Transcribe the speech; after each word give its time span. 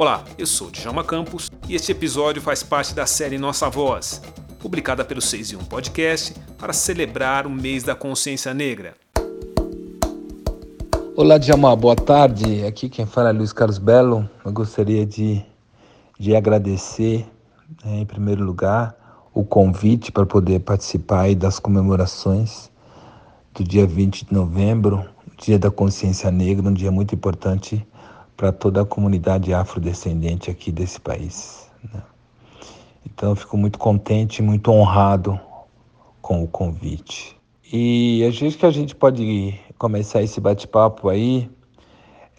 Olá, 0.00 0.24
eu 0.38 0.46
sou 0.46 0.70
Djalma 0.70 1.04
Campos 1.04 1.50
e 1.68 1.74
este 1.74 1.92
episódio 1.92 2.40
faz 2.40 2.62
parte 2.62 2.94
da 2.94 3.04
série 3.04 3.36
Nossa 3.36 3.68
Voz, 3.68 4.22
publicada 4.58 5.04
pelo 5.04 5.20
6 5.20 5.50
e 5.50 5.56
1 5.56 5.58
Podcast 5.66 6.34
para 6.56 6.72
celebrar 6.72 7.46
o 7.46 7.50
mês 7.50 7.82
da 7.82 7.94
consciência 7.94 8.54
negra. 8.54 8.94
Olá, 11.14 11.36
Djalma, 11.36 11.76
boa 11.76 11.94
tarde. 11.94 12.64
Aqui 12.64 12.88
quem 12.88 13.04
fala 13.04 13.28
é 13.28 13.32
Luiz 13.32 13.52
Carlos 13.52 13.76
Belo. 13.76 14.26
Eu 14.42 14.50
gostaria 14.52 15.04
de, 15.04 15.44
de 16.18 16.34
agradecer, 16.34 17.26
né, 17.84 18.00
em 18.00 18.06
primeiro 18.06 18.42
lugar, 18.42 18.96
o 19.34 19.44
convite 19.44 20.10
para 20.10 20.24
poder 20.24 20.60
participar 20.60 21.34
das 21.34 21.58
comemorações 21.58 22.70
do 23.52 23.62
dia 23.62 23.86
20 23.86 24.24
de 24.24 24.32
novembro, 24.32 25.04
Dia 25.36 25.58
da 25.58 25.70
Consciência 25.70 26.30
Negra, 26.30 26.66
um 26.66 26.72
dia 26.72 26.90
muito 26.90 27.14
importante 27.14 27.86
para 28.40 28.52
toda 28.52 28.80
a 28.80 28.86
comunidade 28.86 29.52
afrodescendente 29.52 30.50
aqui 30.50 30.72
desse 30.72 30.98
país. 30.98 31.70
Né? 31.92 32.02
Então, 33.04 33.28
eu 33.28 33.36
fico 33.36 33.54
muito 33.54 33.78
contente, 33.78 34.40
muito 34.40 34.70
honrado 34.72 35.38
com 36.22 36.42
o 36.42 36.48
convite. 36.48 37.36
E 37.70 38.24
a 38.24 38.30
gente 38.30 38.56
que 38.56 38.64
a 38.64 38.70
gente 38.70 38.96
pode 38.96 39.60
começar 39.76 40.22
esse 40.22 40.40
bate-papo 40.40 41.10
aí, 41.10 41.50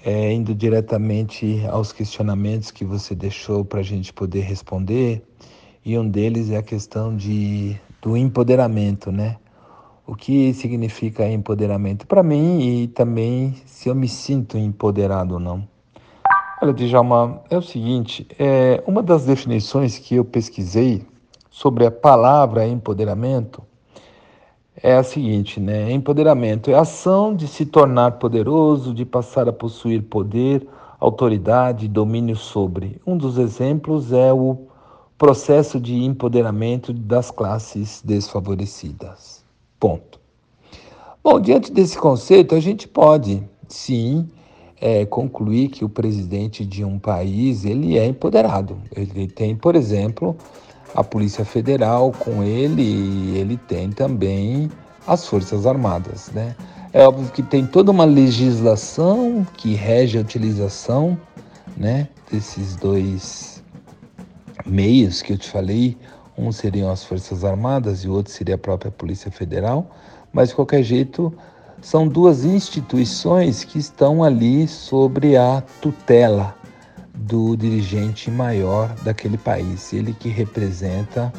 é, 0.03 0.33
indo 0.33 0.55
diretamente 0.55 1.63
aos 1.69 1.93
questionamentos 1.93 2.71
que 2.71 2.83
você 2.83 3.13
deixou 3.13 3.63
para 3.63 3.81
a 3.81 3.83
gente 3.83 4.11
poder 4.11 4.41
responder, 4.41 5.21
e 5.85 5.95
um 5.99 6.09
deles 6.09 6.49
é 6.49 6.57
a 6.57 6.63
questão 6.63 7.15
de, 7.15 7.79
do 8.01 8.17
empoderamento, 8.17 9.11
né? 9.11 9.37
O 10.07 10.15
que 10.15 10.51
significa 10.55 11.29
empoderamento 11.29 12.07
para 12.07 12.23
mim 12.23 12.59
e 12.59 12.87
também 12.87 13.55
se 13.67 13.87
eu 13.87 13.93
me 13.93 14.07
sinto 14.07 14.57
empoderado 14.57 15.35
ou 15.35 15.39
não. 15.39 15.69
Olha, 16.63 16.73
Djalma, 16.73 17.41
é 17.49 17.57
o 17.57 17.61
seguinte, 17.63 18.27
é, 18.37 18.83
uma 18.85 19.01
das 19.01 19.25
definições 19.25 19.97
que 19.97 20.13
eu 20.13 20.23
pesquisei 20.23 21.03
sobre 21.49 21.87
a 21.87 21.89
palavra 21.89 22.67
empoderamento 22.67 23.63
é 24.75 24.95
a 24.95 25.01
seguinte, 25.01 25.59
né? 25.59 25.91
Empoderamento 25.91 26.69
é 26.69 26.75
a 26.75 26.81
ação 26.81 27.35
de 27.35 27.47
se 27.47 27.65
tornar 27.65 28.19
poderoso, 28.19 28.93
de 28.93 29.03
passar 29.05 29.49
a 29.49 29.53
possuir 29.53 30.03
poder, 30.03 30.67
autoridade, 30.99 31.87
domínio 31.87 32.35
sobre. 32.35 33.01
Um 33.07 33.17
dos 33.17 33.39
exemplos 33.39 34.13
é 34.13 34.31
o 34.31 34.67
processo 35.17 35.79
de 35.79 35.95
empoderamento 36.03 36.93
das 36.93 37.31
classes 37.31 38.03
desfavorecidas. 38.05 39.43
Ponto. 39.79 40.19
Bom, 41.23 41.39
diante 41.39 41.71
desse 41.71 41.97
conceito, 41.97 42.53
a 42.53 42.59
gente 42.59 42.87
pode, 42.87 43.41
sim, 43.67 44.29
é, 44.81 45.05
concluir 45.05 45.69
que 45.69 45.85
o 45.85 45.89
presidente 45.89 46.65
de 46.65 46.83
um 46.83 46.97
país 46.97 47.63
ele 47.63 47.99
é 47.99 48.05
empoderado. 48.07 48.79
Ele 48.95 49.27
tem, 49.27 49.55
por 49.55 49.75
exemplo, 49.75 50.35
a 50.95 51.03
Polícia 51.03 51.45
Federal 51.45 52.11
com 52.11 52.43
ele 52.43 52.81
e 52.81 53.37
ele 53.37 53.57
tem 53.57 53.91
também 53.91 54.71
as 55.05 55.27
Forças 55.27 55.67
Armadas, 55.67 56.31
né? 56.33 56.55
É 56.91 57.07
óbvio 57.07 57.31
que 57.31 57.43
tem 57.43 57.65
toda 57.65 57.91
uma 57.91 58.03
legislação 58.03 59.47
que 59.55 59.75
rege 59.75 60.17
a 60.17 60.21
utilização, 60.21 61.17
né, 61.77 62.09
desses 62.29 62.75
dois 62.75 63.63
meios 64.65 65.21
que 65.21 65.31
eu 65.31 65.37
te 65.37 65.49
falei. 65.49 65.97
Um 66.37 66.51
seriam 66.51 66.91
as 66.91 67.03
Forças 67.03 67.45
Armadas 67.45 68.03
e 68.03 68.09
o 68.09 68.13
outro 68.13 68.33
seria 68.33 68.55
a 68.55 68.57
própria 68.57 68.91
Polícia 68.91 69.31
Federal, 69.31 69.89
mas 70.33 70.49
de 70.49 70.55
qualquer 70.55 70.83
jeito 70.83 71.33
são 71.81 72.07
duas 72.07 72.45
instituições 72.45 73.63
que 73.63 73.79
estão 73.79 74.23
ali 74.23 74.67
sobre 74.67 75.35
a 75.35 75.61
tutela 75.81 76.55
do 77.13 77.55
dirigente 77.57 78.29
maior 78.29 78.93
daquele 79.03 79.37
país, 79.37 79.91
ele 79.91 80.13
que 80.13 80.29
representa 80.29 81.33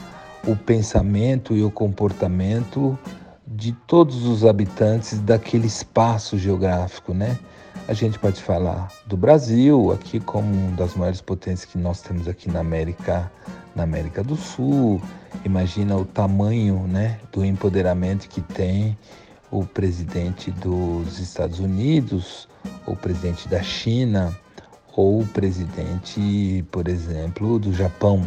o 0.46 0.56
pensamento 0.56 1.54
e 1.54 1.62
o 1.62 1.70
comportamento 1.70 2.98
de 3.46 3.72
todos 3.86 4.27
os 4.27 4.44
habitantes 4.44 5.20
daquele 5.20 5.67
espaço 5.67 6.36
geográfico, 6.36 7.14
né? 7.14 7.38
A 7.86 7.92
gente 7.92 8.18
pode 8.18 8.40
falar 8.40 8.90
do 9.06 9.17
Brasil, 9.17 9.92
aqui 9.92 10.18
como 10.20 10.52
uma 10.52 10.77
das 10.77 10.94
maiores 10.94 11.20
potências 11.20 11.64
que 11.70 11.78
nós 11.78 12.00
temos 12.00 12.28
aqui 12.28 12.50
na 12.50 12.61
América, 12.61 13.30
na 13.74 13.83
América 13.83 14.22
do 14.22 14.36
Sul. 14.36 15.00
Imagina 15.44 15.96
o 15.96 16.05
tamanho, 16.05 16.86
né, 16.86 17.18
do 17.33 17.44
empoderamento 17.44 18.28
que 18.28 18.40
tem 18.40 18.96
o 19.52 19.67
presidente 19.67 20.51
dos 20.51 21.18
Estados 21.18 21.61
Unidos, 21.61 22.48
o 22.86 22.96
presidente 22.96 23.46
da 23.46 23.63
China 23.63 24.36
ou 24.96 25.20
o 25.20 25.27
presidente, 25.27 26.64
por 26.73 26.89
exemplo, 26.89 27.58
do 27.58 27.73
Japão. 27.73 28.27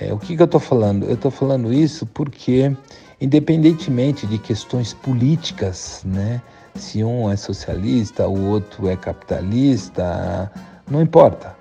É, 0.00 0.12
o 0.12 0.18
que, 0.18 0.36
que 0.36 0.42
eu 0.42 0.46
estou 0.46 0.60
falando? 0.60 1.06
Eu 1.06 1.14
estou 1.14 1.30
falando 1.30 1.72
isso 1.72 2.06
porque, 2.06 2.76
independentemente 3.20 4.26
de 4.26 4.36
questões 4.36 4.92
políticas, 4.92 6.02
né, 6.04 6.42
se 6.74 7.04
um 7.04 7.30
é 7.30 7.36
socialista, 7.36 8.26
o 8.26 8.48
outro 8.48 8.88
é 8.88 8.96
capitalista, 8.96 10.50
não 10.90 11.00
importa. 11.00 11.54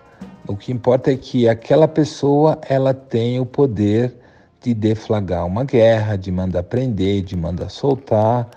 O 0.48 0.56
que 0.56 0.72
importa 0.72 1.12
é 1.12 1.16
que 1.16 1.48
aquela 1.48 1.88
pessoa 1.88 2.60
ela 2.68 2.96
tem 2.96 3.40
o 3.40 3.46
poder 3.46 4.16
de 4.62 4.74
deflagrar 4.74 5.46
uma 5.46 5.64
guerra, 5.64 6.16
de 6.16 6.32
mandar 6.32 6.64
prender, 6.64 7.22
de 7.22 7.36
mandar 7.36 7.70
soltar. 7.70 8.50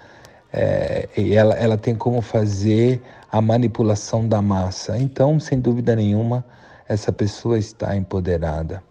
É, 0.53 1.09
e 1.17 1.35
ela, 1.35 1.55
ela 1.55 1.79
tem 1.79 1.95
como 1.95 2.21
fazer 2.21 3.01
a 3.31 3.41
manipulação 3.41 4.27
da 4.29 4.43
massa. 4.43 4.99
Então, 4.99 5.41
sem 5.41 5.59
dúvida 5.59 5.97
nenhuma, 5.97 6.45
essa 6.89 7.13
pessoa 7.13 7.59
está 7.59 7.97
empoderada. 7.97 8.83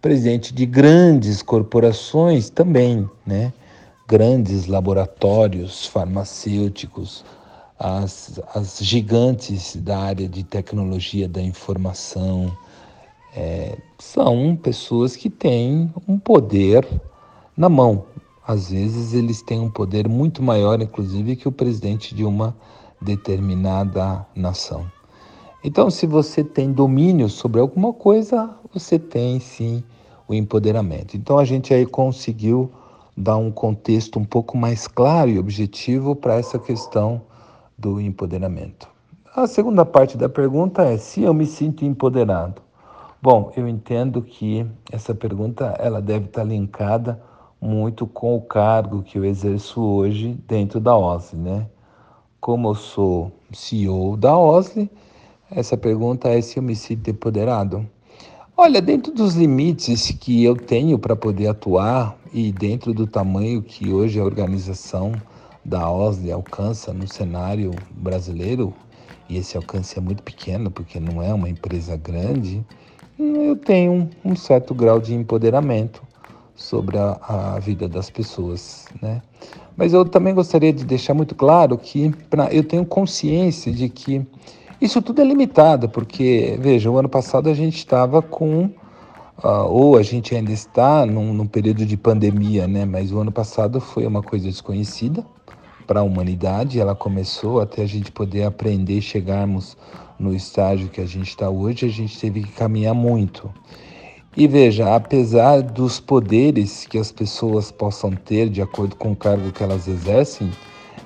Presidente 0.00 0.52
de 0.52 0.66
grandes 0.66 1.40
corporações 1.42 2.50
também, 2.50 3.08
né? 3.26 3.52
grandes 4.06 4.66
laboratórios 4.66 5.86
farmacêuticos, 5.86 7.24
as, 7.78 8.40
as 8.54 8.78
gigantes 8.80 9.76
da 9.76 9.98
área 9.98 10.28
de 10.28 10.44
tecnologia 10.44 11.28
da 11.28 11.40
informação, 11.40 12.54
é, 13.36 13.76
são 13.98 14.56
pessoas 14.56 15.16
que 15.16 15.28
têm 15.28 15.92
um 16.06 16.18
poder 16.18 16.86
na 17.56 17.68
mão. 17.68 18.04
Às 18.46 18.70
vezes 18.70 19.14
eles 19.14 19.42
têm 19.42 19.58
um 19.58 19.70
poder 19.70 20.08
muito 20.08 20.42
maior, 20.42 20.80
inclusive, 20.80 21.34
que 21.34 21.48
o 21.48 21.52
presidente 21.52 22.14
de 22.14 22.24
uma 22.24 22.54
determinada 23.00 24.26
nação. 24.34 24.86
Então, 25.62 25.90
se 25.90 26.06
você 26.06 26.44
tem 26.44 26.72
domínio 26.72 27.28
sobre 27.28 27.60
alguma 27.60 27.92
coisa, 27.92 28.50
você 28.72 28.98
tem 28.98 29.40
sim 29.40 29.82
o 30.28 30.34
empoderamento. 30.34 31.16
Então, 31.16 31.38
a 31.38 31.44
gente 31.44 31.72
aí 31.72 31.86
conseguiu 31.86 32.70
dar 33.16 33.36
um 33.36 33.50
contexto 33.50 34.18
um 34.18 34.24
pouco 34.24 34.56
mais 34.56 34.86
claro 34.86 35.30
e 35.30 35.38
objetivo 35.38 36.14
para 36.14 36.34
essa 36.34 36.58
questão 36.58 37.22
do 37.78 38.00
empoderamento. 38.00 38.88
A 39.34 39.46
segunda 39.46 39.84
parte 39.84 40.16
da 40.16 40.28
pergunta 40.28 40.82
é 40.82 40.98
se 40.98 41.22
eu 41.22 41.32
me 41.34 41.46
sinto 41.46 41.84
empoderado. 41.84 42.63
Bom, 43.24 43.50
eu 43.56 43.66
entendo 43.66 44.20
que 44.20 44.66
essa 44.92 45.14
pergunta 45.14 45.74
ela 45.78 46.02
deve 46.02 46.26
estar 46.26 46.44
linkada 46.44 47.22
muito 47.58 48.06
com 48.06 48.36
o 48.36 48.42
cargo 48.42 49.02
que 49.02 49.16
eu 49.16 49.24
exerço 49.24 49.80
hoje 49.80 50.38
dentro 50.46 50.78
da 50.78 50.94
OSLE, 50.94 51.40
né? 51.40 51.66
Como 52.38 52.68
eu 52.68 52.74
sou 52.74 53.32
CEO 53.50 54.18
da 54.18 54.36
OSLE, 54.36 54.90
essa 55.50 55.74
pergunta 55.74 56.28
é 56.28 56.38
se 56.42 56.58
eu 56.58 56.62
me 56.62 56.76
sinto 56.76 57.08
empoderado. 57.08 57.88
Olha, 58.54 58.82
dentro 58.82 59.10
dos 59.10 59.34
limites 59.34 60.10
que 60.10 60.44
eu 60.44 60.54
tenho 60.54 60.98
para 60.98 61.16
poder 61.16 61.46
atuar 61.46 62.18
e 62.30 62.52
dentro 62.52 62.92
do 62.92 63.06
tamanho 63.06 63.62
que 63.62 63.90
hoje 63.90 64.20
a 64.20 64.24
organização 64.24 65.12
da 65.64 65.90
OSLE 65.90 66.30
alcança 66.30 66.92
no 66.92 67.08
cenário 67.08 67.70
brasileiro, 67.90 68.74
e 69.30 69.38
esse 69.38 69.56
alcance 69.56 69.98
é 69.98 70.02
muito 70.02 70.22
pequeno 70.22 70.70
porque 70.70 71.00
não 71.00 71.22
é 71.22 71.32
uma 71.32 71.48
empresa 71.48 71.96
grande, 71.96 72.62
eu 73.18 73.56
tenho 73.56 74.10
um 74.24 74.34
certo 74.34 74.74
grau 74.74 75.00
de 75.00 75.14
empoderamento 75.14 76.02
sobre 76.54 76.98
a, 76.98 77.18
a 77.54 77.58
vida 77.58 77.88
das 77.88 78.10
pessoas, 78.10 78.86
né? 79.02 79.22
Mas 79.76 79.92
eu 79.92 80.04
também 80.04 80.34
gostaria 80.34 80.72
de 80.72 80.84
deixar 80.84 81.14
muito 81.14 81.34
claro 81.34 81.76
que 81.76 82.10
pra, 82.30 82.52
eu 82.52 82.62
tenho 82.62 82.84
consciência 82.84 83.72
de 83.72 83.88
que 83.88 84.24
isso 84.80 85.00
tudo 85.02 85.20
é 85.20 85.24
limitado, 85.24 85.88
porque, 85.88 86.58
veja, 86.60 86.90
o 86.90 86.98
ano 86.98 87.08
passado 87.08 87.48
a 87.48 87.54
gente 87.54 87.76
estava 87.76 88.22
com, 88.22 88.70
uh, 89.42 89.66
ou 89.68 89.96
a 89.96 90.02
gente 90.02 90.34
ainda 90.34 90.52
está 90.52 91.04
num, 91.06 91.32
num, 91.32 91.46
período 91.46 91.84
de 91.84 91.96
pandemia, 91.96 92.68
né? 92.68 92.84
Mas 92.84 93.12
o 93.12 93.18
ano 93.18 93.32
passado 93.32 93.80
foi 93.80 94.06
uma 94.06 94.22
coisa 94.22 94.46
desconhecida 94.46 95.24
para 95.86 96.00
a 96.00 96.02
humanidade, 96.02 96.80
ela 96.80 96.94
começou 96.94 97.60
até 97.60 97.82
a 97.82 97.86
gente 97.86 98.10
poder 98.10 98.44
aprender, 98.44 99.00
chegarmos 99.00 99.76
no 100.18 100.34
estágio 100.34 100.88
que 100.88 101.00
a 101.00 101.06
gente 101.06 101.28
está 101.28 101.48
hoje, 101.50 101.86
a 101.86 101.88
gente 101.88 102.18
teve 102.18 102.42
que 102.42 102.52
caminhar 102.52 102.94
muito. 102.94 103.52
E 104.36 104.48
veja, 104.48 104.94
apesar 104.96 105.62
dos 105.62 106.00
poderes 106.00 106.86
que 106.86 106.98
as 106.98 107.12
pessoas 107.12 107.70
possam 107.70 108.10
ter 108.10 108.48
de 108.48 108.60
acordo 108.60 108.96
com 108.96 109.12
o 109.12 109.16
cargo 109.16 109.52
que 109.52 109.62
elas 109.62 109.86
exercem, 109.86 110.50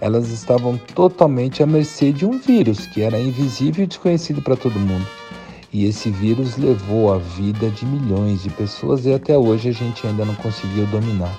elas 0.00 0.30
estavam 0.30 0.78
totalmente 0.94 1.62
à 1.62 1.66
mercê 1.66 2.12
de 2.12 2.24
um 2.24 2.38
vírus 2.38 2.86
que 2.86 3.02
era 3.02 3.20
invisível 3.20 3.84
e 3.84 3.86
desconhecido 3.86 4.40
para 4.40 4.56
todo 4.56 4.78
mundo. 4.78 5.06
E 5.72 5.84
esse 5.84 6.10
vírus 6.10 6.56
levou 6.56 7.12
a 7.12 7.18
vida 7.18 7.68
de 7.68 7.84
milhões 7.84 8.42
de 8.42 8.48
pessoas 8.50 9.04
e 9.04 9.12
até 9.12 9.36
hoje 9.36 9.68
a 9.68 9.72
gente 9.72 10.06
ainda 10.06 10.24
não 10.24 10.34
conseguiu 10.36 10.86
dominar. 10.86 11.38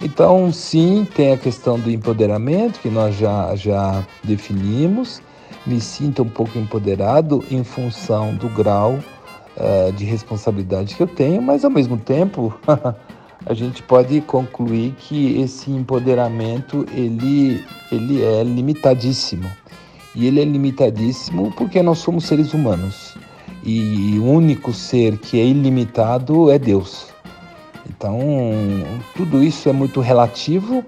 Então, 0.00 0.52
sim, 0.52 1.06
tem 1.14 1.32
a 1.32 1.38
questão 1.38 1.78
do 1.78 1.90
empoderamento, 1.90 2.80
que 2.80 2.90
nós 2.90 3.16
já, 3.16 3.56
já 3.56 4.06
definimos. 4.22 5.22
Me 5.66 5.80
sinto 5.80 6.22
um 6.22 6.28
pouco 6.28 6.58
empoderado 6.58 7.44
em 7.50 7.64
função 7.64 8.34
do 8.34 8.48
grau 8.48 9.00
uh, 9.56 9.92
de 9.92 10.04
responsabilidade 10.04 10.94
que 10.94 11.02
eu 11.02 11.08
tenho, 11.08 11.42
mas 11.42 11.64
ao 11.64 11.70
mesmo 11.70 11.96
tempo 11.98 12.54
a 13.44 13.52
gente 13.52 13.82
pode 13.82 14.20
concluir 14.20 14.94
que 14.98 15.40
esse 15.40 15.70
empoderamento 15.70 16.86
ele, 16.92 17.64
ele 17.90 18.22
é 18.22 18.44
limitadíssimo. 18.44 19.50
E 20.14 20.26
ele 20.26 20.40
é 20.40 20.44
limitadíssimo 20.44 21.52
porque 21.56 21.82
nós 21.82 21.98
somos 21.98 22.24
seres 22.24 22.54
humanos. 22.54 23.14
E 23.62 24.18
o 24.18 24.24
único 24.24 24.72
ser 24.72 25.18
que 25.18 25.40
é 25.40 25.44
ilimitado 25.44 26.50
é 26.50 26.58
Deus. 26.58 27.08
Então, 27.88 28.18
tudo 29.16 29.42
isso 29.42 29.68
é 29.68 29.72
muito 29.72 30.00
relativo 30.00 30.84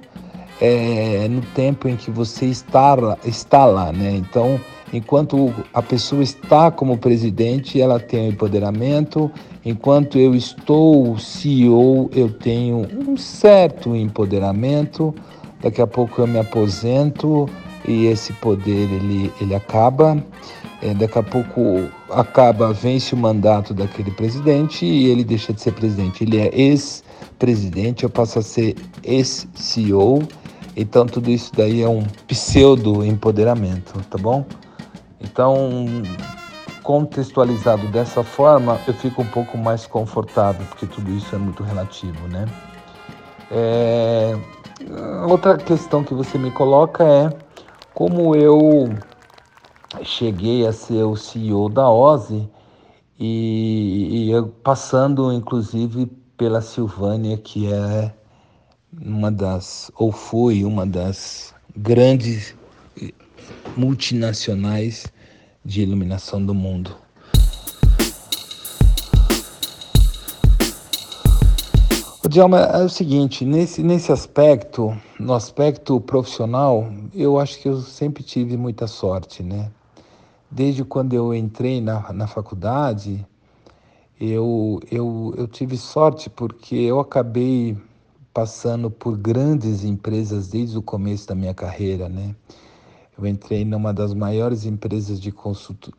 é, 0.60 1.26
no 1.28 1.40
tempo 1.55 1.88
em 1.88 1.96
que 1.96 2.10
você 2.10 2.46
está, 2.46 2.96
está 3.25 3.64
lá, 3.64 3.93
né? 3.93 4.12
Então, 4.16 4.60
enquanto 4.93 5.52
a 5.72 5.82
pessoa 5.82 6.22
está 6.22 6.70
como 6.70 6.99
presidente, 6.99 7.81
ela 7.81 8.00
tem 8.00 8.28
o 8.28 8.32
empoderamento. 8.32 9.31
Enquanto 9.64 10.19
eu 10.19 10.34
estou 10.34 11.19
CEO, 11.19 12.10
eu 12.12 12.31
tenho 12.31 12.87
um 13.06 13.16
certo 13.16 13.94
empoderamento. 13.94 15.14
Daqui 15.60 15.82
a 15.82 15.87
pouco 15.87 16.22
eu 16.22 16.26
me 16.26 16.38
aposento 16.38 17.49
e 17.87 18.06
esse 18.06 18.32
poder 18.34 18.90
ele, 18.93 19.32
ele 19.40 19.55
acaba. 19.55 20.22
É, 20.81 20.94
daqui 20.94 21.19
a 21.19 21.22
pouco 21.22 21.88
acaba, 22.10 22.72
vence 22.72 23.12
o 23.12 23.19
mandato 23.19 23.75
daquele 23.75 24.12
presidente 24.12 24.87
e 24.87 25.06
ele 25.06 25.25
deixa 25.25 25.52
de 25.52 25.60
ser 25.60 25.72
presidente. 25.72 26.22
Ele 26.22 26.38
é 26.38 26.50
ex-presidente, 26.52 28.05
eu 28.05 28.10
passo 28.10 28.38
a 28.38 28.43
ser 28.43 28.76
ex-CEO. 29.02 30.22
Então 30.80 31.06
tudo 31.06 31.28
isso 31.28 31.50
daí 31.56 31.82
é 31.82 31.88
um 31.88 32.04
pseudo 32.28 33.04
empoderamento, 33.04 34.00
tá 34.08 34.16
bom? 34.16 34.46
Então, 35.20 35.76
contextualizado 36.84 37.88
dessa 37.88 38.22
forma, 38.22 38.80
eu 38.86 38.94
fico 38.94 39.22
um 39.22 39.26
pouco 39.26 39.58
mais 39.58 39.86
confortável, 39.86 40.64
porque 40.66 40.86
tudo 40.86 41.10
isso 41.10 41.34
é 41.34 41.38
muito 41.38 41.64
relativo, 41.64 42.28
né? 42.28 42.46
É... 43.50 44.38
Outra 45.28 45.56
questão 45.56 46.04
que 46.04 46.14
você 46.14 46.38
me 46.38 46.52
coloca 46.52 47.02
é 47.02 47.28
como 47.92 48.36
eu 48.36 48.88
cheguei 50.04 50.64
a 50.64 50.72
ser 50.72 51.02
o 51.02 51.16
CEO 51.16 51.69
da 51.69 51.90
OSE 51.90 52.48
e, 53.19 54.31
e 54.31 54.42
passando 54.62 55.32
inclusive 55.32 56.06
pela 56.36 56.60
Silvânia, 56.60 57.36
que 57.36 57.66
é 57.66 58.14
uma 59.00 59.30
das, 59.30 59.90
ou 59.96 60.10
foi 60.12 60.64
uma 60.64 60.86
das 60.86 61.54
grandes 61.76 62.54
multinacionais 63.76 65.06
de 65.64 65.82
iluminação 65.82 66.44
do 66.44 66.54
mundo. 66.54 66.96
O 72.24 72.28
Djalma, 72.28 72.58
é 72.58 72.84
o 72.84 72.88
seguinte, 72.88 73.44
nesse, 73.44 73.82
nesse 73.82 74.12
aspecto, 74.12 74.94
no 75.18 75.32
aspecto 75.32 75.98
profissional, 76.00 76.92
eu 77.14 77.38
acho 77.38 77.58
que 77.58 77.68
eu 77.68 77.80
sempre 77.80 78.22
tive 78.22 78.56
muita 78.56 78.86
sorte, 78.86 79.42
né? 79.42 79.70
Desde 80.50 80.84
quando 80.84 81.14
eu 81.14 81.34
entrei 81.34 81.80
na, 81.80 82.12
na 82.12 82.26
faculdade, 82.26 83.26
eu, 84.20 84.80
eu, 84.90 85.34
eu 85.38 85.46
tive 85.46 85.76
sorte 85.78 86.28
porque 86.28 86.76
eu 86.76 87.00
acabei 87.00 87.78
passando 88.32 88.90
por 88.90 89.16
grandes 89.16 89.84
empresas 89.84 90.48
desde 90.48 90.78
o 90.78 90.82
começo 90.82 91.26
da 91.26 91.34
minha 91.34 91.54
carreira, 91.54 92.08
né? 92.08 92.34
Eu 93.16 93.26
entrei 93.26 93.64
numa 93.64 93.92
das 93.92 94.14
maiores 94.14 94.64
empresas 94.64 95.20
de, 95.20 95.34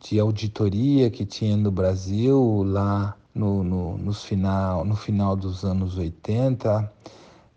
de 0.00 0.18
auditoria 0.18 1.10
que 1.10 1.26
tinha 1.26 1.56
no 1.56 1.70
Brasil, 1.70 2.62
lá 2.62 3.14
no, 3.34 3.62
no, 3.62 3.98
nos 3.98 4.24
final, 4.24 4.84
no 4.84 4.96
final 4.96 5.36
dos 5.36 5.64
anos 5.64 5.98
80. 5.98 6.90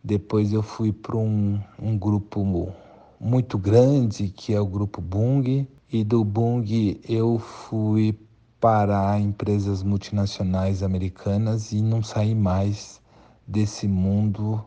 Depois 0.04 0.52
eu 0.52 0.62
fui 0.62 0.92
para 0.92 1.16
um, 1.16 1.62
um 1.82 1.98
grupo 1.98 2.74
muito 3.20 3.58
grande, 3.58 4.28
que 4.28 4.54
é 4.54 4.60
o 4.60 4.66
Grupo 4.66 5.00
Bung, 5.00 5.66
e 5.90 6.04
do 6.04 6.26
Bung 6.26 7.00
eu 7.08 7.40
fui 7.40 8.20
para 8.60 9.18
empresas 9.20 9.82
multinacionais 9.82 10.84
americanas 10.84 11.72
e 11.72 11.82
não 11.82 12.04
saí 12.04 12.36
mais 12.36 13.02
desse 13.48 13.88
mundo 13.88 14.64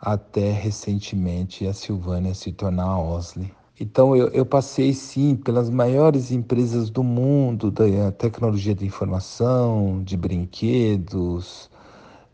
até 0.00 0.52
recentemente 0.52 1.66
a 1.66 1.72
Silvânia 1.72 2.34
se 2.34 2.52
tornar 2.52 2.84
a 2.84 3.00
Osli. 3.00 3.52
Então 3.78 4.16
eu, 4.16 4.28
eu, 4.28 4.46
passei 4.46 4.94
sim 4.94 5.36
pelas 5.36 5.68
maiores 5.68 6.30
empresas 6.30 6.88
do 6.88 7.02
mundo 7.02 7.70
da 7.70 8.10
tecnologia 8.10 8.74
de 8.74 8.86
informação, 8.86 10.02
de 10.02 10.16
brinquedos, 10.16 11.70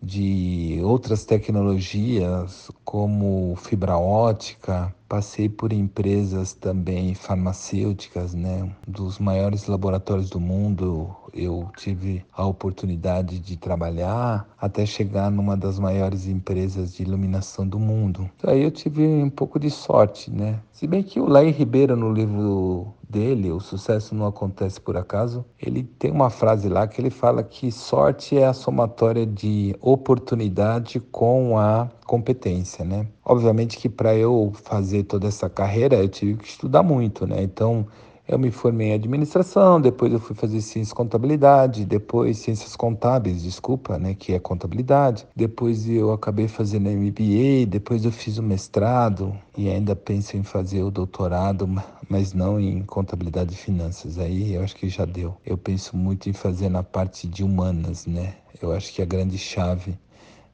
de 0.03 0.81
outras 0.83 1.25
tecnologias 1.25 2.71
como 2.85 3.55
fibra 3.57 3.97
ótica, 3.97 4.93
passei 5.09 5.49
por 5.49 5.73
empresas 5.73 6.53
também 6.53 7.15
farmacêuticas, 7.15 8.35
né? 8.35 8.69
Dos 8.89 9.19
maiores 9.19 9.67
laboratórios 9.67 10.29
do 10.31 10.41
mundo, 10.41 11.15
eu 11.33 11.71
tive 11.77 12.25
a 12.33 12.45
oportunidade 12.45 13.39
de 13.39 13.57
trabalhar 13.57 14.49
até 14.61 14.85
chegar 14.85 15.31
numa 15.31 15.57
das 15.57 15.79
maiores 15.79 16.27
empresas 16.27 16.95
de 16.95 17.03
iluminação 17.03 17.67
do 17.67 17.79
mundo. 17.79 18.29
Aí 18.43 18.63
eu 18.63 18.71
tive 18.71 19.07
um 19.07 19.31
pouco 19.31 19.61
de 19.61 19.71
sorte, 19.71 20.31
né? 20.31 20.61
Se 20.73 20.87
bem 20.87 21.03
que 21.03 21.21
o 21.21 21.29
Laí 21.29 21.51
Ribeiro 21.51 21.95
no 21.95 22.13
livro 22.13 22.93
dele, 23.13 23.53
O 23.53 23.61
Sucesso 23.61 24.15
Não 24.15 24.27
Acontece 24.27 24.81
Por 24.81 24.97
Acaso, 24.97 25.45
ele 25.61 25.83
tem 25.83 26.11
uma 26.11 26.31
frase 26.31 26.69
lá 26.69 26.87
que 26.89 26.99
ele 26.99 27.11
fala 27.11 27.43
que 27.43 27.71
sorte 27.71 28.39
é 28.39 28.47
a 28.47 28.55
somatória 28.55 29.27
de 29.27 29.77
oportunidade 29.83 30.99
com 30.99 31.59
a 31.59 31.91
competência, 32.07 32.85
né? 32.85 33.07
Obviamente 33.23 33.77
que 33.77 33.89
para 33.89 34.17
eu 34.17 34.53
fazer 34.65 35.03
toda 35.05 35.29
essa 35.29 35.51
carreira 35.51 35.97
eu 35.97 36.09
tive 36.09 36.39
que 36.39 36.49
estudar 36.49 36.83
muito, 36.83 37.27
né? 37.27 37.43
Então 37.43 37.87
eu 38.27 38.39
me 38.39 38.51
formei 38.51 38.89
em 38.89 38.95
administração, 38.95 39.81
depois 39.81 40.13
eu 40.13 40.21
fui 40.21 40.35
fazer 40.35 40.61
ciências 40.61 40.93
contabilidade, 40.93 41.85
depois 41.85 42.39
ciências 42.39 42.77
contábeis, 42.77 43.43
desculpa, 43.43 43.99
né, 43.99 44.15
que 44.15 44.33
é 44.33 44.39
contabilidade. 44.39 45.27
Depois 45.35 45.89
eu 45.89 46.13
acabei 46.13 46.47
fazendo 46.47 46.89
MBA, 46.89 47.67
depois 47.67 48.05
eu 48.05 48.13
fiz 48.13 48.39
o 48.39 48.43
mestrado 48.43 49.37
e 49.57 49.69
ainda 49.69 49.97
penso 49.97 50.37
em 50.37 50.43
fazer 50.43 50.83
o 50.83 50.91
doutorado, 50.91 51.69
mas 52.09 52.33
não 52.33 52.61
em 52.61 52.83
contabilidade 52.83 53.55
e 53.55 53.57
finanças. 53.57 54.19
Aí 54.19 54.55
eu 54.55 54.63
acho 54.63 54.77
que 54.77 54.89
já 54.89 55.05
deu. 55.05 55.37
Eu 55.45 55.59
penso 55.59 55.97
muito 55.97 56.31
em 56.31 56.33
fazer 56.33 56.69
na 56.69 56.83
parte 56.83 57.27
de 57.27 57.43
humanas, 57.43 58.07
né? 58.07 58.35
Eu 58.61 58.73
acho 58.73 58.93
que 58.93 59.03
a 59.03 59.07
grande 59.07 59.37
chave 59.37 59.99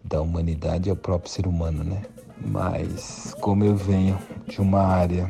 da 0.02 0.22
humanidade 0.22 0.88
é 0.88 0.92
o 0.92 0.96
próprio 0.96 1.30
ser 1.30 1.46
humano, 1.46 1.84
né? 1.84 2.02
Mas 2.40 3.34
como 3.40 3.64
eu 3.64 3.76
venho 3.76 4.18
de 4.46 4.60
uma 4.60 4.80
área 4.80 5.28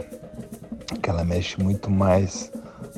que 0.96 1.10
ela 1.10 1.24
mexe 1.24 1.60
muito 1.62 1.90
mais 1.90 2.50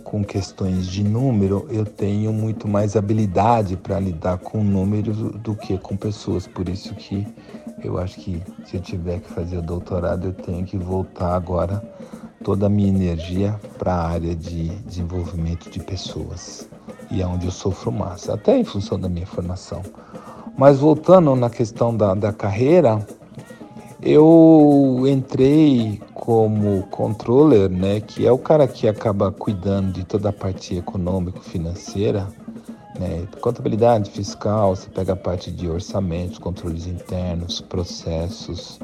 com 0.04 0.24
questões 0.24 0.86
de 0.86 1.02
número, 1.02 1.66
eu 1.70 1.84
tenho 1.84 2.32
muito 2.32 2.68
mais 2.68 2.96
habilidade 2.96 3.76
para 3.76 3.98
lidar 3.98 4.38
com 4.38 4.62
números 4.62 5.16
do 5.16 5.54
que 5.54 5.76
com 5.78 5.96
pessoas. 5.96 6.46
Por 6.46 6.68
isso 6.68 6.94
que 6.94 7.26
eu 7.82 7.98
acho 7.98 8.18
que 8.20 8.42
se 8.64 8.76
eu 8.76 8.80
tiver 8.80 9.20
que 9.20 9.30
fazer 9.30 9.58
o 9.58 9.62
doutorado, 9.62 10.28
eu 10.28 10.32
tenho 10.32 10.64
que 10.64 10.76
voltar 10.76 11.34
agora 11.34 11.82
toda 12.42 12.66
a 12.66 12.68
minha 12.68 12.88
energia 12.88 13.58
para 13.78 13.94
a 13.94 14.08
área 14.08 14.34
de 14.34 14.68
desenvolvimento 14.80 15.70
de 15.70 15.80
pessoas. 15.80 16.68
E 17.10 17.20
é 17.22 17.26
onde 17.26 17.46
eu 17.46 17.52
sofro 17.52 17.90
mais, 17.90 18.28
até 18.28 18.56
em 18.56 18.64
função 18.64 18.98
da 18.98 19.08
minha 19.08 19.26
formação. 19.26 19.82
Mas 20.56 20.78
voltando 20.78 21.34
na 21.34 21.50
questão 21.50 21.96
da, 21.96 22.14
da 22.14 22.32
carreira, 22.32 23.04
eu 24.02 25.04
entrei 25.06 26.00
como 26.20 26.82
controller, 26.90 27.70
né, 27.70 27.98
que 27.98 28.26
é 28.26 28.30
o 28.30 28.36
cara 28.36 28.68
que 28.68 28.86
acaba 28.86 29.32
cuidando 29.32 29.90
de 29.90 30.04
toda 30.04 30.28
a 30.28 30.32
parte 30.32 30.76
econômico-financeira, 30.76 32.28
né, 32.98 33.26
contabilidade 33.40 34.10
fiscal, 34.10 34.76
você 34.76 34.90
pega 34.90 35.14
a 35.14 35.16
parte 35.16 35.50
de 35.50 35.66
orçamentos, 35.66 36.36
controles 36.36 36.86
internos, 36.86 37.62
processos, 37.62 38.78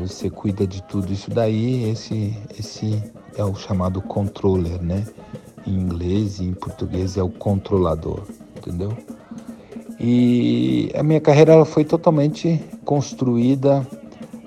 você 0.00 0.28
cuida 0.28 0.66
de 0.66 0.82
tudo 0.82 1.12
isso 1.12 1.30
daí, 1.30 1.88
esse, 1.88 2.36
esse 2.58 3.00
é 3.36 3.44
o 3.44 3.54
chamado 3.54 4.02
controller, 4.02 4.82
né, 4.82 5.06
em 5.64 5.72
inglês 5.72 6.40
e 6.40 6.46
em 6.46 6.52
português 6.52 7.16
é 7.16 7.22
o 7.22 7.30
controlador, 7.30 8.24
entendeu? 8.56 8.92
E 10.00 10.90
a 10.96 11.02
minha 11.04 11.20
carreira 11.20 11.52
ela 11.52 11.64
foi 11.64 11.84
totalmente 11.84 12.60
construída 12.84 13.86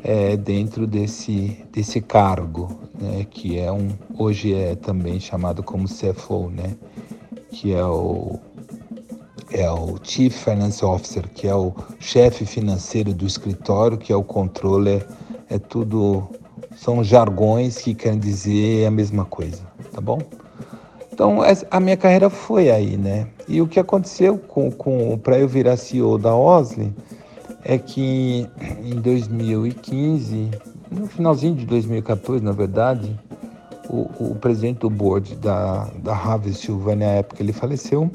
é, 0.03 0.35
dentro 0.35 0.85
desse, 0.85 1.65
desse 1.71 2.01
cargo, 2.01 2.77
né, 2.99 3.25
que 3.29 3.57
é 3.57 3.71
um 3.71 3.89
hoje 4.17 4.53
é 4.53 4.75
também 4.75 5.19
chamado 5.19 5.63
como 5.63 5.87
CFO, 5.87 6.49
né, 6.49 6.75
que 7.49 7.73
é 7.73 7.85
o, 7.85 8.37
é 9.49 9.69
o 9.71 9.97
Chief 10.03 10.35
Finance 10.35 10.83
Officer, 10.83 11.29
que 11.29 11.47
é 11.47 11.55
o 11.55 11.73
chefe 11.99 12.45
financeiro 12.45 13.13
do 13.13 13.25
escritório, 13.25 13.97
que 13.97 14.11
é 14.11 14.15
o 14.15 14.23
controller, 14.23 15.07
é 15.49 15.57
tudo 15.57 16.27
são 16.75 17.03
jargões 17.03 17.77
que 17.77 17.93
querem 17.93 18.19
dizer 18.19 18.85
a 18.85 18.91
mesma 18.91 19.23
coisa, 19.23 19.61
tá 19.93 20.01
bom? 20.01 20.19
Então 21.11 21.37
a 21.69 21.79
minha 21.79 21.95
carreira 21.95 22.29
foi 22.29 22.71
aí, 22.71 22.97
né? 22.97 23.27
E 23.47 23.61
o 23.61 23.67
que 23.67 23.79
aconteceu 23.79 24.37
com, 24.37 24.71
com 24.71 25.17
para 25.19 25.37
eu 25.37 25.47
virar 25.47 25.77
CEO 25.77 26.17
da 26.17 26.35
Osli 26.35 26.91
é 27.65 27.77
que 27.77 28.47
em 28.83 28.95
2015, 28.95 30.51
no 30.91 31.07
finalzinho 31.07 31.55
de 31.55 31.65
2014, 31.65 32.43
na 32.43 32.51
verdade, 32.51 33.17
o, 33.89 34.31
o 34.31 34.35
presidente 34.35 34.79
do 34.79 34.89
board 34.89 35.35
da, 35.35 35.89
da 36.01 36.13
Harvest 36.13 36.65
Silvânia, 36.65 37.07
na 37.07 37.13
época, 37.13 37.41
ele 37.41 37.53
faleceu. 37.53 38.09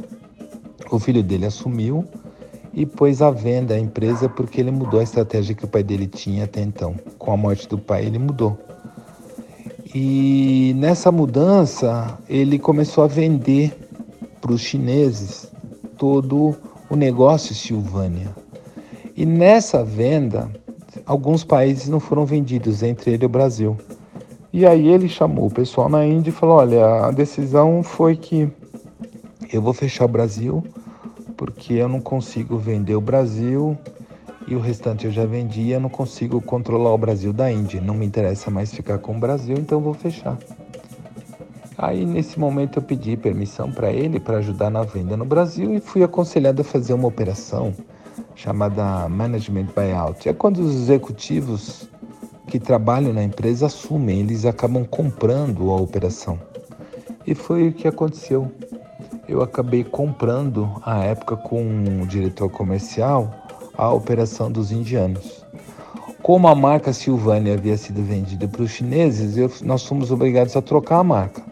O 0.91 0.99
filho 0.99 1.23
dele 1.23 1.47
assumiu 1.47 2.05
e 2.73 2.87
pôs 2.87 3.21
à 3.21 3.31
venda 3.31 3.75
a 3.75 3.79
empresa 3.79 4.29
porque 4.29 4.61
ele 4.61 4.71
mudou 4.71 5.01
a 5.01 5.03
estratégia 5.03 5.55
que 5.55 5.65
o 5.65 5.69
pai 5.69 5.83
dele 5.83 6.07
tinha 6.07 6.45
até 6.45 6.63
então. 6.63 6.95
Com 7.19 7.33
a 7.33 7.37
morte 7.37 7.69
do 7.69 7.79
pai, 7.79 8.07
ele 8.07 8.19
mudou. 8.19 8.59
E 9.95 10.75
nessa 10.77 11.11
mudança, 11.11 12.19
ele 12.29 12.59
começou 12.59 13.05
a 13.05 13.07
vender 13.07 13.77
para 14.41 14.53
os 14.53 14.61
chineses 14.61 15.51
todo 15.97 16.55
o 16.91 16.97
negócio 16.97 17.55
Silvânia. 17.55 18.35
E 19.19 19.27
nessa 19.27 19.83
venda, 19.83 20.49
alguns 21.05 21.43
países 21.43 21.89
não 21.89 21.99
foram 21.99 22.25
vendidos, 22.25 22.85
entre 22.85 23.11
ele 23.11 23.27
o 23.27 23.29
Brasil. 23.29 23.77
E 24.53 24.65
aí 24.65 24.87
ele 24.87 25.09
chamou 25.09 25.47
o 25.47 25.51
pessoal 25.51 25.89
na 25.89 26.07
Índia 26.07 26.31
e 26.31 26.33
falou: 26.33 26.59
olha, 26.59 27.07
a 27.07 27.11
decisão 27.11 27.83
foi 27.83 28.15
que 28.15 28.49
eu 29.53 29.61
vou 29.61 29.73
fechar 29.73 30.05
o 30.05 30.09
Brasil, 30.09 30.63
porque 31.37 31.73
eu 31.73 31.89
não 31.89 32.01
consigo 32.01 32.59
vender 32.59 32.95
o 32.95 33.01
Brasil 33.01 33.77
e 34.47 34.55
o 34.55 34.61
restante 34.61 35.07
eu 35.07 35.11
já 35.11 35.27
vendi, 35.27 35.71
eu 35.71 35.81
não 35.81 35.91
consigo 35.91 36.41
controlar 36.41 36.95
o 36.95 36.99
Brasil 36.99 37.33
da 37.33 37.51
Índia. 37.51 37.81
Não 37.81 37.95
me 37.95 38.07
interessa 38.07 38.53
mais 38.53 38.73
ficar 38.73 38.99
com 38.99 39.17
o 39.17 39.19
Brasil, 39.19 39.57
então 39.59 39.81
vou 39.81 39.95
fechar. 39.95 40.39
Aí 41.77 42.07
nesse 42.07 42.39
momento 42.39 42.79
eu 42.79 42.83
pedi 42.83 43.17
permissão 43.17 43.73
para 43.73 43.91
ele 43.91 44.21
para 44.21 44.39
ajudar 44.39 44.71
na 44.71 44.85
venda 44.85 45.17
no 45.17 45.25
Brasil 45.25 45.75
e 45.75 45.81
fui 45.81 46.05
aconselhado 46.05 46.61
a 46.63 46.65
fazer 46.65 46.93
uma 46.93 47.09
operação 47.09 47.75
chamada 48.39 49.09
Management 49.09 49.67
Buyout. 49.75 50.29
É 50.29 50.33
quando 50.33 50.59
os 50.59 50.75
executivos 50.75 51.89
que 52.47 52.61
trabalham 52.61 53.13
na 53.13 53.23
empresa 53.23 53.67
assumem, 53.67 54.21
eles 54.21 54.45
acabam 54.45 54.85
comprando 54.85 55.71
a 55.71 55.77
operação. 55.77 56.39
E 57.27 57.35
foi 57.35 57.69
o 57.69 57.73
que 57.73 57.89
aconteceu. 57.89 58.51
Eu 59.29 59.43
acabei 59.43 59.83
comprando, 59.83 60.71
à 60.85 61.03
época, 61.05 61.37
com 61.37 61.63
o 62.03 62.07
diretor 62.07 62.49
comercial, 62.49 63.35
a 63.77 63.93
operação 63.93 64.51
dos 64.51 64.71
indianos. 64.71 65.45
Como 66.23 66.47
a 66.47 66.55
marca 66.55 66.93
Silvânia 66.93 67.55
havia 67.55 67.77
sido 67.77 68.03
vendida 68.03 68.47
para 68.47 68.63
os 68.63 68.71
chineses, 68.71 69.37
eu, 69.37 69.51
nós 69.63 69.85
fomos 69.85 70.13
obrigados 70.13 70.57
a 70.57 70.63
trocar 70.63 71.01
a 71.01 71.05
marca. 71.05 71.43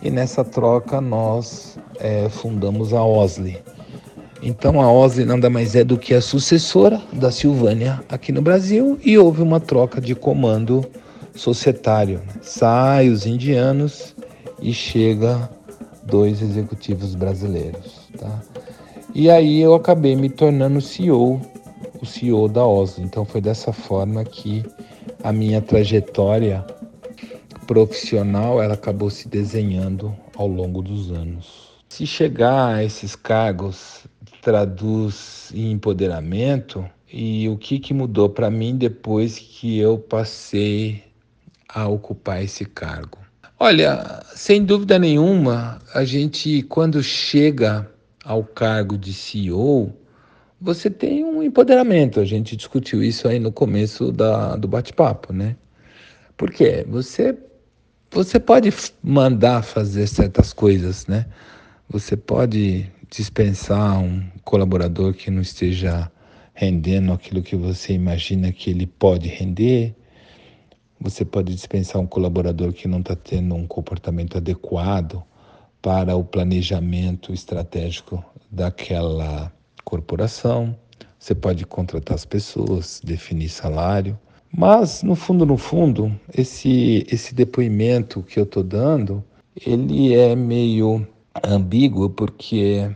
E 0.00 0.10
nessa 0.10 0.42
troca 0.42 1.02
nós 1.02 1.78
é, 2.00 2.28
fundamos 2.30 2.94
a 2.94 3.04
Osli. 3.04 3.62
Então 4.46 4.78
a 4.78 4.92
Osli 4.92 5.24
nada 5.24 5.48
mais 5.48 5.74
é 5.74 5.82
do 5.82 5.96
que 5.96 6.12
a 6.12 6.20
sucessora 6.20 7.00
da 7.14 7.30
Silvânia 7.30 8.04
aqui 8.10 8.30
no 8.30 8.42
Brasil 8.42 8.98
e 9.02 9.16
houve 9.16 9.40
uma 9.40 9.58
troca 9.58 10.02
de 10.02 10.14
comando 10.14 10.84
societário. 11.34 12.20
Sai 12.42 13.08
os 13.08 13.24
indianos 13.24 14.14
e 14.60 14.70
chega 14.74 15.48
dois 16.02 16.42
executivos 16.42 17.14
brasileiros. 17.14 18.06
Tá? 18.18 18.42
E 19.14 19.30
aí 19.30 19.62
eu 19.62 19.72
acabei 19.72 20.14
me 20.14 20.28
tornando 20.28 20.78
CEO, 20.78 21.40
o 22.02 22.04
CEO 22.04 22.46
da 22.46 22.66
Osli. 22.66 23.02
Então 23.02 23.24
foi 23.24 23.40
dessa 23.40 23.72
forma 23.72 24.26
que 24.26 24.62
a 25.22 25.32
minha 25.32 25.62
trajetória 25.62 26.62
profissional 27.66 28.62
ela 28.62 28.74
acabou 28.74 29.08
se 29.08 29.26
desenhando 29.26 30.14
ao 30.36 30.46
longo 30.46 30.82
dos 30.82 31.10
anos. 31.10 31.72
Se 31.88 32.06
chegar 32.06 32.74
a 32.74 32.84
esses 32.84 33.16
cargos 33.16 34.03
traduz 34.44 35.50
em 35.54 35.72
empoderamento 35.72 36.84
e 37.10 37.48
o 37.48 37.56
que, 37.56 37.78
que 37.78 37.94
mudou 37.94 38.28
para 38.28 38.50
mim 38.50 38.76
depois 38.76 39.38
que 39.38 39.78
eu 39.78 39.98
passei 39.98 41.02
a 41.66 41.88
ocupar 41.88 42.44
esse 42.44 42.66
cargo. 42.66 43.18
Olha, 43.58 44.22
sem 44.34 44.62
dúvida 44.62 44.98
nenhuma, 44.98 45.80
a 45.94 46.04
gente 46.04 46.62
quando 46.62 47.02
chega 47.02 47.90
ao 48.22 48.44
cargo 48.44 48.98
de 48.98 49.14
CEO, 49.14 49.92
você 50.60 50.90
tem 50.90 51.24
um 51.24 51.42
empoderamento. 51.42 52.20
A 52.20 52.24
gente 52.24 52.56
discutiu 52.56 53.02
isso 53.02 53.26
aí 53.26 53.38
no 53.38 53.50
começo 53.50 54.12
da, 54.12 54.56
do 54.56 54.68
bate-papo, 54.68 55.32
né? 55.32 55.56
Porque 56.36 56.84
você 56.88 57.36
você 58.10 58.38
pode 58.38 58.72
mandar 59.02 59.62
fazer 59.62 60.06
certas 60.06 60.52
coisas, 60.52 61.06
né? 61.06 61.26
Você 61.88 62.16
pode 62.16 62.90
dispensar 63.16 64.00
um 64.00 64.28
colaborador 64.42 65.14
que 65.14 65.30
não 65.30 65.40
esteja 65.40 66.10
rendendo 66.52 67.12
aquilo 67.12 67.42
que 67.42 67.54
você 67.54 67.92
imagina 67.92 68.50
que 68.52 68.70
ele 68.70 68.86
pode 68.86 69.28
render. 69.28 69.94
Você 71.00 71.24
pode 71.24 71.54
dispensar 71.54 72.02
um 72.02 72.08
colaborador 72.08 72.72
que 72.72 72.88
não 72.88 72.98
está 72.98 73.14
tendo 73.14 73.54
um 73.54 73.68
comportamento 73.68 74.36
adequado 74.36 75.22
para 75.80 76.16
o 76.16 76.24
planejamento 76.24 77.32
estratégico 77.32 78.24
daquela 78.50 79.52
corporação. 79.84 80.76
Você 81.16 81.36
pode 81.36 81.64
contratar 81.66 82.16
as 82.16 82.24
pessoas, 82.24 83.00
definir 83.04 83.48
salário. 83.48 84.18
Mas, 84.52 85.04
no 85.04 85.14
fundo, 85.14 85.46
no 85.46 85.56
fundo, 85.56 86.12
esse, 86.36 87.06
esse 87.08 87.32
depoimento 87.32 88.22
que 88.24 88.40
eu 88.40 88.44
estou 88.44 88.64
dando, 88.64 89.22
ele 89.64 90.14
é 90.14 90.34
meio 90.34 91.06
ambíguo 91.42 92.10
porque 92.10 92.90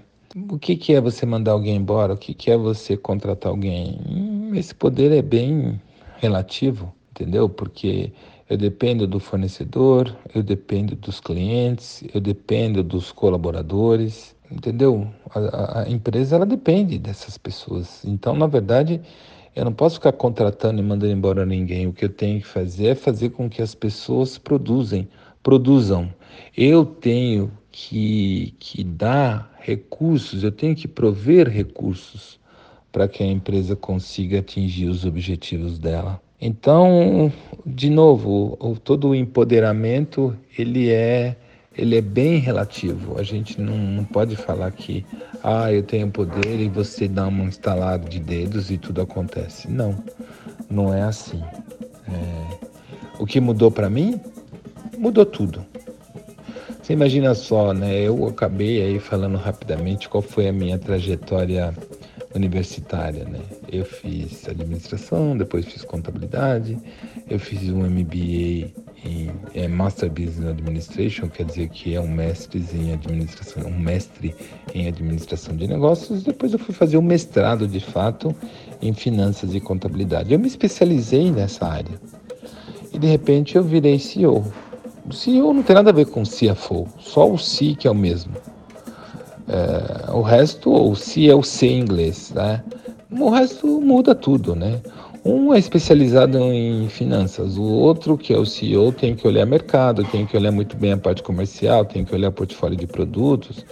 o 0.51 0.59
que, 0.59 0.77
que 0.77 0.95
é 0.95 1.01
você 1.01 1.27
mandar 1.27 1.53
alguém 1.53 1.77
embora? 1.77 2.13
O 2.13 2.17
que, 2.17 2.35
que 2.35 2.51
é 2.51 2.57
você 2.57 2.97
contratar 2.97 3.51
alguém? 3.51 3.99
Hum, 4.09 4.55
esse 4.55 4.75
poder 4.75 5.11
é 5.13 5.23
bem 5.23 5.81
relativo, 6.19 6.93
entendeu? 7.11 7.49
Porque 7.49 8.13
eu 8.49 8.57
dependo 8.57 9.07
do 9.07 9.19
fornecedor, 9.19 10.15
eu 10.35 10.43
dependo 10.43 10.95
dos 10.97 11.21
clientes, 11.21 12.03
eu 12.15 12.21
dependo 12.21 12.83
dos 12.83 13.13
colaboradores, 13.13 14.35
entendeu? 14.51 15.09
A, 15.35 15.83
a, 15.83 15.91
empresa 15.91 16.37
ela 16.37 16.47
depende 16.47 16.99
dessas 16.99 17.37
pessoas. 17.37 18.05
Então, 18.05 18.35
na 18.35 18.47
verdade, 18.47 19.01
eu 19.55 19.65
não 19.65 19.73
posso 19.73 19.97
ficar 19.97 20.13
contratando 20.13 20.81
e 20.81 20.83
mandando 20.83 21.13
embora 21.13 21.45
ninguém. 21.45 21.87
O 21.87 21.93
que 21.93 22.05
eu 22.05 22.09
tenho 22.11 22.41
que 22.41 22.47
fazer 22.47 22.87
é 22.89 22.95
fazer 22.95 23.31
com 23.31 23.49
que 23.49 23.61
as 23.61 23.75
pessoas 23.75 24.39
produzem, 24.39 25.09
produzam. 25.43 26.13
Eu 26.57 26.85
tenho 26.85 27.51
que, 27.81 28.55
que 28.59 28.83
dar 28.83 29.55
recursos, 29.61 30.43
eu 30.43 30.51
tenho 30.51 30.75
que 30.75 30.89
prover 30.89 31.49
recursos 31.49 32.41
para 32.91 33.07
que 33.07 33.23
a 33.23 33.27
empresa 33.27 33.77
consiga 33.77 34.41
atingir 34.41 34.89
os 34.89 35.05
objetivos 35.05 35.79
dela. 35.79 36.21
Então, 36.41 37.33
de 37.65 37.89
novo, 37.89 38.59
todo 38.83 39.11
o 39.11 39.15
empoderamento 39.15 40.37
ele 40.59 40.91
é 40.91 41.37
ele 41.77 41.97
é 41.97 42.01
bem 42.01 42.39
relativo. 42.39 43.17
A 43.17 43.23
gente 43.23 43.61
não, 43.61 43.79
não 43.79 44.05
pode 44.05 44.35
falar 44.35 44.73
que 44.73 45.07
ah, 45.45 45.73
eu 45.73 45.85
tenho 45.85 46.11
poder 46.11 46.59
e 46.59 46.69
você 46.69 47.07
dá 47.07 47.29
um 47.29 47.45
instalado 47.45 48.09
de 48.09 48.19
dedos 48.19 48.73
e 48.73 48.77
tudo 48.77 49.01
acontece. 49.01 49.71
Não, 49.71 49.97
não 50.69 50.93
é 50.93 51.03
assim. 51.03 51.41
É... 52.09 52.59
O 53.21 53.25
que 53.25 53.41
mudou 53.41 53.71
para 53.71 53.89
mim? 53.89 54.21
Mudou 54.99 55.25
tudo. 55.25 55.65
Você 56.89 56.95
imagina 56.95 57.35
só, 57.35 57.75
né? 57.75 58.01
Eu 58.01 58.27
acabei 58.29 58.81
aí 58.81 58.99
falando 58.99 59.37
rapidamente 59.37 60.09
qual 60.09 60.23
foi 60.23 60.49
a 60.49 60.53
minha 60.55 60.79
trajetória 60.79 61.75
universitária, 62.35 63.27
né? 63.27 63.41
Eu 63.71 63.85
fiz 63.85 64.49
administração, 64.49 65.37
depois 65.37 65.67
fiz 65.67 65.85
contabilidade, 65.85 66.79
eu 67.29 67.39
fiz 67.39 67.69
um 67.69 67.83
MBA 67.83 68.73
em 69.05 69.31
é, 69.53 69.69
Master 69.69 70.11
Business 70.11 70.49
Administration, 70.49 71.29
quer 71.29 71.45
dizer 71.45 71.69
que 71.69 71.95
é 71.95 72.01
um 72.01 72.09
mestre 72.09 72.65
em 72.73 72.95
administração, 72.95 73.65
um 73.67 73.79
mestre 73.79 74.35
em 74.75 74.89
administração 74.89 75.55
de 75.55 75.67
negócios. 75.67 76.23
Depois 76.23 76.55
eu 76.55 76.59
fui 76.59 76.75
fazer 76.75 76.97
um 76.97 77.03
mestrado 77.03 77.69
de 77.69 77.81
fato 77.81 78.35
em 78.81 78.95
finanças 78.95 79.55
e 79.55 79.61
contabilidade. 79.61 80.33
Eu 80.33 80.39
me 80.39 80.47
especializei 80.47 81.31
nessa 81.31 81.67
área 81.67 82.01
e 82.91 82.99
de 82.99 83.07
repente 83.07 83.57
eu 83.57 83.63
virei 83.63 83.99
CEO 83.99 84.51
o 85.09 85.13
CEO 85.13 85.55
não 85.55 85.63
tem 85.63 85.75
nada 85.75 85.91
a 85.91 85.93
ver 85.93 86.07
com 86.07 86.23
CFO, 86.23 86.87
só 86.99 87.31
o 87.31 87.39
C 87.39 87.75
que 87.75 87.89
é 87.89 87.91
o 87.91 87.95
mesmo. 87.95 88.35
É, 89.49 90.13
o 90.13 90.21
resto, 90.21 90.71
o 90.71 90.95
C 90.95 91.29
é 91.29 91.35
o 91.35 91.43
C 91.43 91.67
em 91.67 91.81
inglês, 91.81 92.31
né? 92.35 92.63
O 93.11 93.31
resto 93.31 93.67
muda 93.81 94.15
tudo, 94.15 94.55
né? 94.55 94.83
Um 95.25 95.53
é 95.53 95.59
especializado 95.59 96.39
em 96.39 96.89
finanças, 96.89 97.57
o 97.57 97.63
outro, 97.63 98.17
que 98.17 98.33
é 98.33 98.39
o 98.39 98.47
CEO, 98.47 98.93
tem 98.93 99.15
que 99.17 99.27
olhar 99.27 99.45
mercado, 99.45 100.05
tem 100.05 100.25
que 100.25 100.37
olhar 100.37 100.53
muito 100.53 100.77
bem 100.77 100.93
a 100.93 100.97
parte 100.97 101.23
comercial, 101.23 101.85
tem 101.85 102.05
que 102.05 102.15
olhar 102.15 102.31
portfólio 102.31 102.77
de 102.77 102.87
produtos. 102.87 103.65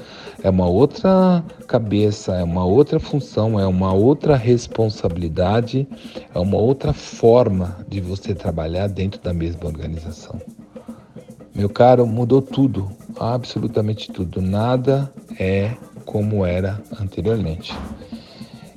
É 0.43 0.51
uma 0.51 0.67
outra 0.67 1.45
cabeça, 1.67 2.35
é 2.35 2.43
uma 2.43 2.65
outra 2.65 2.99
função, 2.99 3.59
é 3.61 3.67
uma 3.67 3.93
outra 3.93 4.37
responsabilidade, 4.37 5.87
é 6.35 6.39
uma 6.39 6.57
outra 6.59 6.93
forma 6.93 7.79
de 7.89 8.01
você 8.01 8.35
trabalhar 8.35 8.89
dentro 8.89 9.21
da 9.23 9.33
mesma 9.33 9.67
organização. 9.67 10.41
Meu 11.57 11.71
caro, 11.71 12.07
mudou 12.07 12.43
tudo, 12.43 12.91
absolutamente 13.19 14.13
tudo. 14.13 14.43
Nada 14.43 15.11
é 15.41 15.75
como 16.05 16.45
era 16.45 16.79
anteriormente. 17.01 17.75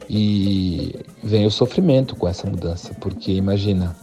E 0.09 0.95
vem 1.21 1.45
o 1.45 1.51
sofrimento 1.51 2.15
com 2.15 2.25
essa 2.25 2.49
mudança, 2.49 2.93
porque 3.01 3.33
imagina, 3.33 3.93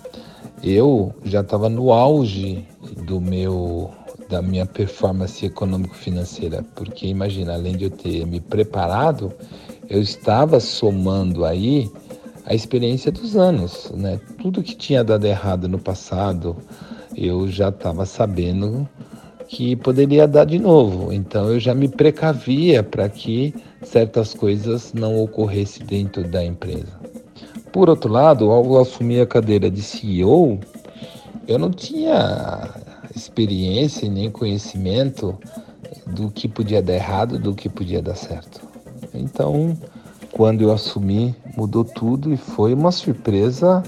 eu 0.62 1.10
já 1.24 1.40
estava 1.40 1.70
no 1.70 1.90
auge 1.90 2.68
do 3.06 3.18
meu 3.18 3.90
da 4.28 4.42
minha 4.42 4.66
performance 4.66 5.46
econômico-financeira, 5.46 6.62
porque 6.74 7.06
imagina, 7.06 7.54
além 7.54 7.78
de 7.78 7.84
eu 7.84 7.90
ter 7.90 8.26
me 8.26 8.40
preparado, 8.40 9.32
eu 9.88 10.02
estava 10.02 10.60
somando 10.60 11.46
aí 11.46 11.90
a 12.44 12.54
experiência 12.54 13.10
dos 13.10 13.36
anos, 13.36 13.90
né? 13.94 14.20
Tudo 14.38 14.62
que 14.62 14.76
tinha 14.76 15.02
dado 15.02 15.24
errado 15.24 15.66
no 15.66 15.78
passado, 15.78 16.56
eu 17.16 17.48
já 17.48 17.70
estava 17.70 18.04
sabendo 18.04 18.86
que 19.48 19.74
poderia 19.76 20.26
dar 20.28 20.44
de 20.44 20.58
novo. 20.58 21.12
Então 21.12 21.50
eu 21.50 21.58
já 21.58 21.74
me 21.74 21.88
precavia 21.88 22.82
para 22.82 23.08
que 23.08 23.54
certas 23.82 24.34
coisas 24.34 24.92
não 24.92 25.22
ocorressem 25.22 25.86
dentro 25.86 26.24
da 26.24 26.44
empresa. 26.44 27.00
Por 27.72 27.88
outro 27.88 28.10
lado, 28.10 28.50
ao 28.50 28.78
assumir 28.78 29.20
a 29.20 29.26
cadeira 29.26 29.70
de 29.70 29.82
CEO, 29.82 30.58
eu 31.46 31.58
não 31.58 31.70
tinha 31.70 32.70
experiência 33.14 34.06
e 34.06 34.10
nem 34.10 34.30
conhecimento 34.30 35.38
do 36.06 36.30
que 36.30 36.48
podia 36.48 36.82
dar 36.82 36.94
errado, 36.94 37.38
do 37.38 37.54
que 37.54 37.68
podia 37.68 38.02
dar 38.02 38.16
certo. 38.16 38.60
Então, 39.14 39.76
quando 40.32 40.62
eu 40.62 40.72
assumi, 40.72 41.34
mudou 41.56 41.84
tudo 41.84 42.32
e 42.32 42.36
foi 42.36 42.74
uma 42.74 42.92
surpresa, 42.92 43.82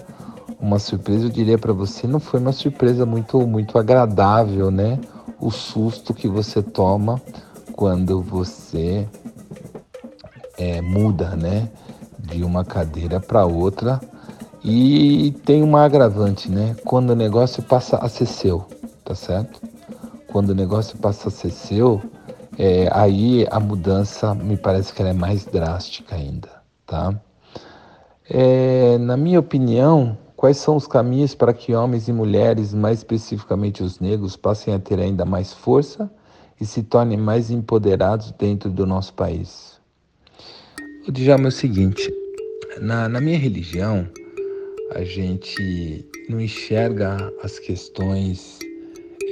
uma 0.60 0.78
surpresa, 0.78 1.26
eu 1.26 1.30
diria 1.30 1.58
para 1.58 1.72
você, 1.72 2.06
não 2.06 2.18
foi 2.18 2.40
uma 2.40 2.52
surpresa 2.52 3.06
muito 3.06 3.46
muito 3.46 3.78
agradável, 3.78 4.70
né? 4.70 4.98
O 5.40 5.50
susto 5.50 6.12
que 6.12 6.26
você 6.26 6.62
toma 6.62 7.20
quando 7.72 8.20
você 8.20 9.08
é, 10.58 10.80
muda, 10.80 11.36
né? 11.36 11.70
De 12.18 12.42
uma 12.42 12.64
cadeira 12.64 13.20
para 13.20 13.46
outra. 13.46 14.00
E 14.64 15.30
tem 15.44 15.62
uma 15.62 15.84
agravante, 15.84 16.50
né? 16.50 16.74
Quando 16.84 17.10
o 17.10 17.14
negócio 17.14 17.62
passa 17.62 17.96
a 17.96 18.08
ser 18.08 18.26
seu, 18.26 18.66
tá 19.04 19.14
certo? 19.14 19.60
Quando 20.32 20.50
o 20.50 20.54
negócio 20.54 20.98
passa 20.98 21.28
a 21.28 21.30
ser 21.30 21.50
seu, 21.50 22.02
é, 22.58 22.88
aí 22.92 23.46
a 23.50 23.60
mudança 23.60 24.34
me 24.34 24.56
parece 24.56 24.92
que 24.92 25.00
ela 25.00 25.10
é 25.10 25.14
mais 25.14 25.44
drástica 25.44 26.16
ainda, 26.16 26.50
tá? 26.84 27.14
É, 28.28 28.98
na 28.98 29.16
minha 29.16 29.38
opinião, 29.38 30.18
quais 30.38 30.56
são 30.56 30.76
os 30.76 30.86
caminhos 30.86 31.34
para 31.34 31.52
que 31.52 31.74
homens 31.74 32.06
e 32.06 32.12
mulheres, 32.12 32.72
mais 32.72 32.98
especificamente 32.98 33.82
os 33.82 33.98
negros, 33.98 34.36
passem 34.36 34.72
a 34.72 34.78
ter 34.78 35.00
ainda 35.00 35.24
mais 35.24 35.52
força 35.52 36.08
e 36.60 36.64
se 36.64 36.84
tornem 36.84 37.18
mais 37.18 37.50
empoderados 37.50 38.30
dentro 38.30 38.70
do 38.70 38.86
nosso 38.86 39.12
país? 39.14 39.80
O 41.08 41.10
Djalma 41.10 41.46
é 41.46 41.48
o 41.48 41.50
seguinte: 41.50 42.08
na, 42.80 43.08
na 43.08 43.20
minha 43.20 43.36
religião, 43.36 44.08
a 44.94 45.02
gente 45.02 46.08
não 46.28 46.40
enxerga 46.40 47.32
as 47.42 47.58
questões 47.58 48.60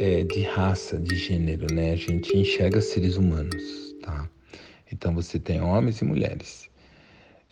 é, 0.00 0.24
de 0.24 0.42
raça, 0.42 0.98
de 0.98 1.14
gênero, 1.14 1.72
né? 1.72 1.92
A 1.92 1.96
gente 1.96 2.36
enxerga 2.36 2.80
seres 2.80 3.16
humanos, 3.16 3.94
tá? 4.02 4.28
Então 4.92 5.14
você 5.14 5.38
tem 5.38 5.60
homens 5.60 6.00
e 6.00 6.04
mulheres. 6.04 6.68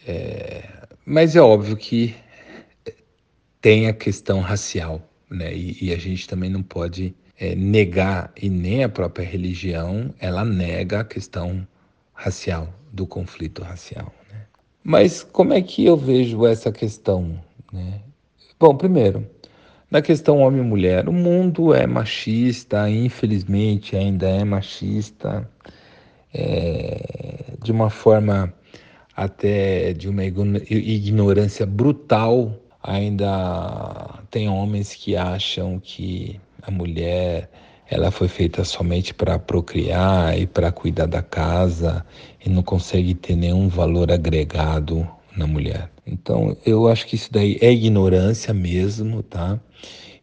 É, 0.09 0.65
mas 1.07 1.37
é 1.37 1.41
óbvio 1.41 1.77
que 1.77 2.17
tem 3.65 3.89
a 3.89 3.95
questão 3.95 4.41
racial, 4.41 5.01
né? 5.31 5.55
E, 5.55 5.87
e 5.87 5.95
a 5.95 5.97
gente 5.97 6.29
também 6.29 6.51
não 6.51 6.63
pode 6.63 7.15
é, 7.41 7.55
negar, 7.55 8.31
e 8.37 8.51
nem 8.51 8.85
a 8.85 8.91
própria 8.91 9.25
religião, 9.25 10.15
ela 10.21 10.45
nega 10.45 11.01
a 11.01 11.05
questão 11.05 11.67
racial, 12.13 12.69
do 12.93 13.07
conflito 13.07 13.63
racial. 13.63 14.13
Né? 14.31 14.43
Mas 14.85 15.23
como 15.23 15.55
é 15.55 15.63
que 15.63 15.83
eu 15.83 15.97
vejo 15.97 16.45
essa 16.45 16.71
questão? 16.71 17.43
Né? 17.73 18.03
Bom, 18.61 18.77
primeiro, 18.77 19.27
na 19.91 20.03
questão 20.03 20.41
homem-mulher, 20.41 21.09
o 21.09 21.13
mundo 21.15 21.73
é 21.73 21.87
machista, 21.87 22.91
infelizmente 22.91 23.97
ainda 23.97 24.29
é 24.29 24.45
machista, 24.45 25.51
é, 26.35 27.55
de 27.63 27.73
uma 27.73 27.89
forma 27.89 28.53
até 29.17 29.95
de 29.95 30.07
uma 30.07 30.23
ignorância 30.23 31.65
brutal. 31.65 32.61
Ainda 32.87 34.21
tem 34.31 34.47
homens 34.47 34.95
que 34.95 35.17
acham 35.17 35.81
que 35.83 36.39
a 36.63 36.71
mulher 36.71 37.49
ela 37.89 38.11
foi 38.11 38.29
feita 38.29 38.63
somente 38.63 39.15
para 39.15 39.39
procriar 39.39 40.39
e 40.39 40.47
para 40.47 40.71
cuidar 40.71 41.07
da 41.07 41.23
casa 41.23 42.05
e 42.45 42.51
não 42.51 42.63
consegue 42.63 43.15
ter 43.15 43.37
nenhum 43.37 43.69
valor 43.69 44.13
agregado 44.13 45.09
na 45.35 45.47
mulher. 45.47 45.91
Então, 46.07 46.55
eu 46.67 46.87
acho 46.87 47.07
que 47.07 47.15
isso 47.15 47.33
daí 47.33 47.59
é 47.61 47.73
ignorância 47.73 48.53
mesmo, 48.53 49.23
tá? 49.23 49.59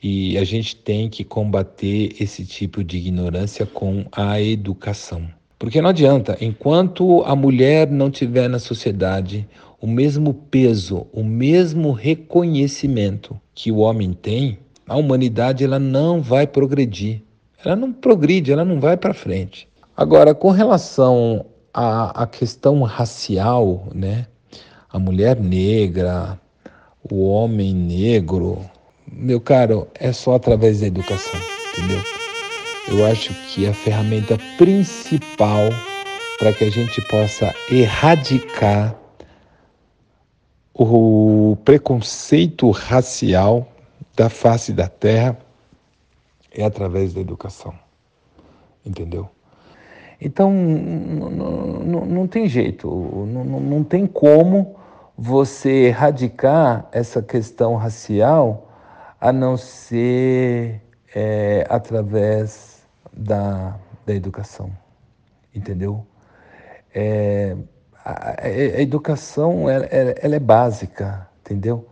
E 0.02 0.38
a 0.38 0.43
gente 0.43 0.76
tem 0.76 1.10
que 1.10 1.24
combater 1.24 2.15
esse 2.19 2.45
tipo 2.45 2.84
de 2.84 2.97
ignorância 2.97 3.65
com 3.65 4.06
a 4.12 4.39
educação. 4.39 5.28
Porque 5.58 5.82
não 5.82 5.89
adianta, 5.89 6.38
enquanto 6.41 7.24
a 7.24 7.36
mulher 7.36 7.89
não 7.89 8.10
tiver 8.10 8.47
na 8.47 8.60
sociedade 8.60 9.47
o 9.82 9.88
mesmo 9.88 10.34
peso, 10.34 11.08
o 11.12 11.24
mesmo 11.24 11.91
reconhecimento 11.91 13.39
que 13.54 13.72
o 13.72 13.78
homem 13.78 14.13
tem, 14.13 14.60
a 14.88 14.96
humanidade 14.96 15.63
ela 15.63 15.80
não 15.80 16.22
vai 16.22 16.46
progredir 16.46 17.24
ela 17.63 17.76
não 17.76 17.94
progride, 17.94 18.52
ela 18.52 18.65
não 18.65 18.80
vai 18.80 18.98
para 18.98 19.13
frente. 19.13 19.67
Agora, 19.96 20.34
com 20.34 20.50
relação 20.50 21.46
à, 21.74 22.24
à 22.24 22.28
questão 22.28 22.82
racial, 22.82 23.88
né? 23.94 24.26
A 24.91 25.00
mulher 25.00 25.39
negra, 25.39 26.39
o 27.10 27.30
homem 27.30 27.74
negro, 27.74 28.60
meu 29.10 29.39
caro, 29.39 29.88
é 29.94 30.12
só 30.12 30.36
através 30.36 30.82
da 30.82 30.88
educação, 30.88 31.39
entendeu? 31.72 32.02
Eu 32.89 33.06
acho 33.06 33.34
que 33.50 33.67
a 33.67 33.74
ferramenta 33.74 34.38
principal 34.58 35.70
para 36.39 36.52
que 36.52 36.65
a 36.65 36.70
gente 36.70 37.00
possa 37.08 37.54
erradicar 37.72 38.96
o 40.84 41.56
preconceito 41.58 42.70
racial 42.72 43.67
da 44.15 44.30
face 44.30 44.74
da 44.74 44.88
terra 44.88 45.38
é 46.52 46.63
através 46.63 47.13
da 47.13 47.22
educação. 47.22 47.74
Entendeu? 48.86 49.30
Então, 50.20 50.52
não, 50.52 52.28
tem 52.28 52.48
jeito, 52.48 52.88
não, 52.88 53.44
não 53.60 53.84
tem 53.84 54.06
como 54.06 54.76
você 55.17 55.88
erradicar 55.88 56.88
essa 56.91 57.22
questão 57.22 57.76
racial 57.76 58.70
a 59.20 59.32
não 59.32 59.58
ser 59.58 60.82
é, 61.13 61.65
através 61.70 62.84
da, 63.12 63.80
da 64.06 64.13
educação, 64.13 64.72
entendeu? 65.54 66.06
É, 66.94 67.56
a, 68.04 68.46
a, 68.46 68.82
educação 68.82 69.70
ela, 69.70 69.86
ela, 69.86 70.36
é 70.36 70.40
básica, 70.40 71.28
entendeu? 71.42 71.86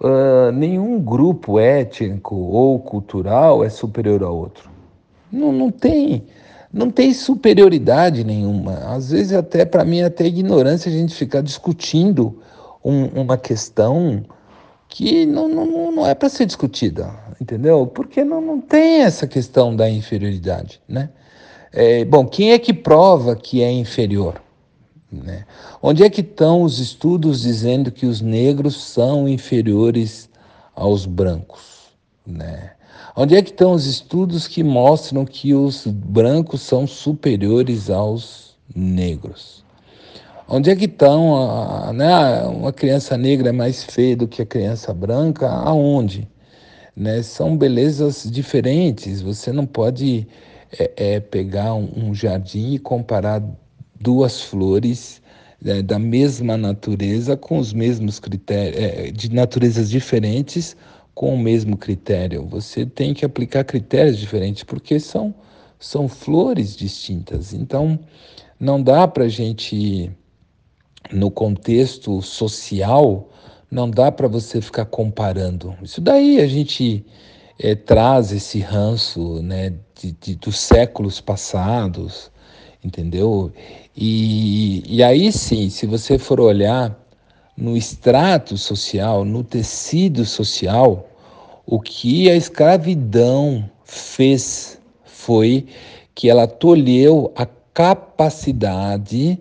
Uh, 0.00 0.52
nenhum 0.52 1.00
grupo 1.00 1.58
étnico 1.58 2.34
ou 2.36 2.78
cultural 2.78 3.64
é 3.64 3.68
superior 3.68 4.22
ao 4.22 4.36
outro. 4.36 4.70
Não, 5.32 5.52
não 5.52 5.70
tem 5.70 6.26
não 6.72 6.90
tem 6.90 7.14
superioridade 7.14 8.22
nenhuma. 8.22 8.74
Às 8.94 9.10
vezes 9.10 9.32
até 9.32 9.64
para 9.64 9.84
mim 9.84 10.02
até 10.02 10.26
ignorância 10.26 10.90
a 10.90 10.94
gente 10.94 11.14
ficar 11.14 11.40
discutindo 11.40 12.38
um, 12.84 13.06
uma 13.22 13.38
questão 13.38 14.22
que 14.88 15.26
não, 15.26 15.48
não, 15.48 15.92
não 15.92 16.06
é 16.06 16.14
para 16.14 16.28
ser 16.28 16.46
discutida, 16.46 17.10
entendeu? 17.40 17.86
Porque 17.86 18.22
não, 18.24 18.40
não 18.40 18.60
tem 18.60 19.02
essa 19.02 19.26
questão 19.26 19.74
da 19.74 19.88
inferioridade, 19.88 20.80
né? 20.88 21.10
É, 21.72 22.04
bom, 22.04 22.26
quem 22.26 22.52
é 22.52 22.58
que 22.58 22.72
prova 22.72 23.34
que 23.34 23.62
é 23.62 23.70
inferior? 23.70 24.40
Né? 25.10 25.44
Onde 25.80 26.02
é 26.02 26.10
que 26.10 26.20
estão 26.20 26.62
os 26.62 26.78
estudos 26.78 27.40
dizendo 27.40 27.92
que 27.92 28.06
os 28.06 28.20
negros 28.20 28.82
são 28.82 29.28
inferiores 29.28 30.28
aos 30.74 31.06
brancos? 31.06 31.92
Né? 32.26 32.72
Onde 33.14 33.36
é 33.36 33.42
que 33.42 33.50
estão 33.50 33.72
os 33.72 33.86
estudos 33.86 34.48
que 34.48 34.62
mostram 34.62 35.24
que 35.24 35.54
os 35.54 35.86
brancos 35.86 36.62
são 36.62 36.86
superiores 36.86 37.88
aos 37.88 38.56
negros? 38.74 39.64
Onde 40.48 40.70
é 40.70 40.76
que 40.76 40.84
estão? 40.84 41.92
Né? 41.92 42.42
Uma 42.44 42.72
criança 42.72 43.16
negra 43.16 43.48
é 43.48 43.52
mais 43.52 43.82
feia 43.82 44.16
do 44.16 44.28
que 44.28 44.42
a 44.42 44.46
criança 44.46 44.92
branca? 44.92 45.48
Aonde? 45.48 46.28
Né? 46.94 47.22
São 47.22 47.56
belezas 47.56 48.28
diferentes. 48.30 49.20
Você 49.22 49.52
não 49.52 49.66
pode 49.66 50.26
é, 50.78 50.92
é, 50.96 51.20
pegar 51.20 51.74
um, 51.74 51.90
um, 51.96 52.14
jardim 52.14 52.74
e 52.74 52.78
comparar 52.78 53.42
duas 54.00 54.40
flores 54.40 55.22
é, 55.64 55.82
da 55.82 55.98
mesma 55.98 56.56
natureza 56.56 57.36
com 57.36 57.58
os 57.58 57.72
mesmos 57.72 58.18
critérios, 58.18 58.76
é, 58.76 59.10
de 59.10 59.32
naturezas 59.32 59.90
diferentes 59.90 60.76
com 61.14 61.34
o 61.34 61.38
mesmo 61.38 61.76
critério. 61.76 62.46
Você 62.46 62.84
tem 62.84 63.14
que 63.14 63.24
aplicar 63.24 63.64
critérios 63.64 64.18
diferentes 64.18 64.62
porque 64.62 65.00
são, 65.00 65.34
são 65.78 66.08
flores 66.08 66.76
distintas. 66.76 67.54
Então, 67.54 67.98
não 68.60 68.82
dá 68.82 69.08
para 69.08 69.24
a 69.24 69.28
gente 69.28 70.10
no 71.12 71.30
contexto 71.30 72.20
social, 72.20 73.30
não 73.70 73.88
dá 73.90 74.10
para 74.12 74.28
você 74.28 74.60
ficar 74.60 74.84
comparando. 74.84 75.74
Isso 75.82 76.00
daí 76.00 76.40
a 76.40 76.46
gente 76.46 77.04
é, 77.58 77.74
traz 77.74 78.32
esse 78.32 78.60
ranço 78.60 79.40
né, 79.42 79.72
de, 80.00 80.12
de, 80.12 80.34
dos 80.36 80.58
séculos 80.58 81.20
passados, 81.20 82.30
entendeu? 82.86 83.52
E, 83.96 84.82
e 84.86 85.02
aí 85.02 85.32
sim, 85.32 85.68
se 85.68 85.86
você 85.86 86.18
for 86.18 86.40
olhar 86.40 86.96
no 87.56 87.76
extrato 87.76 88.56
social, 88.56 89.24
no 89.24 89.42
tecido 89.42 90.24
social, 90.24 91.08
o 91.66 91.80
que 91.80 92.30
a 92.30 92.36
escravidão 92.36 93.68
fez 93.84 94.78
foi 95.04 95.66
que 96.14 96.30
ela 96.30 96.46
tolheu 96.46 97.32
a 97.34 97.46
capacidade 97.74 99.38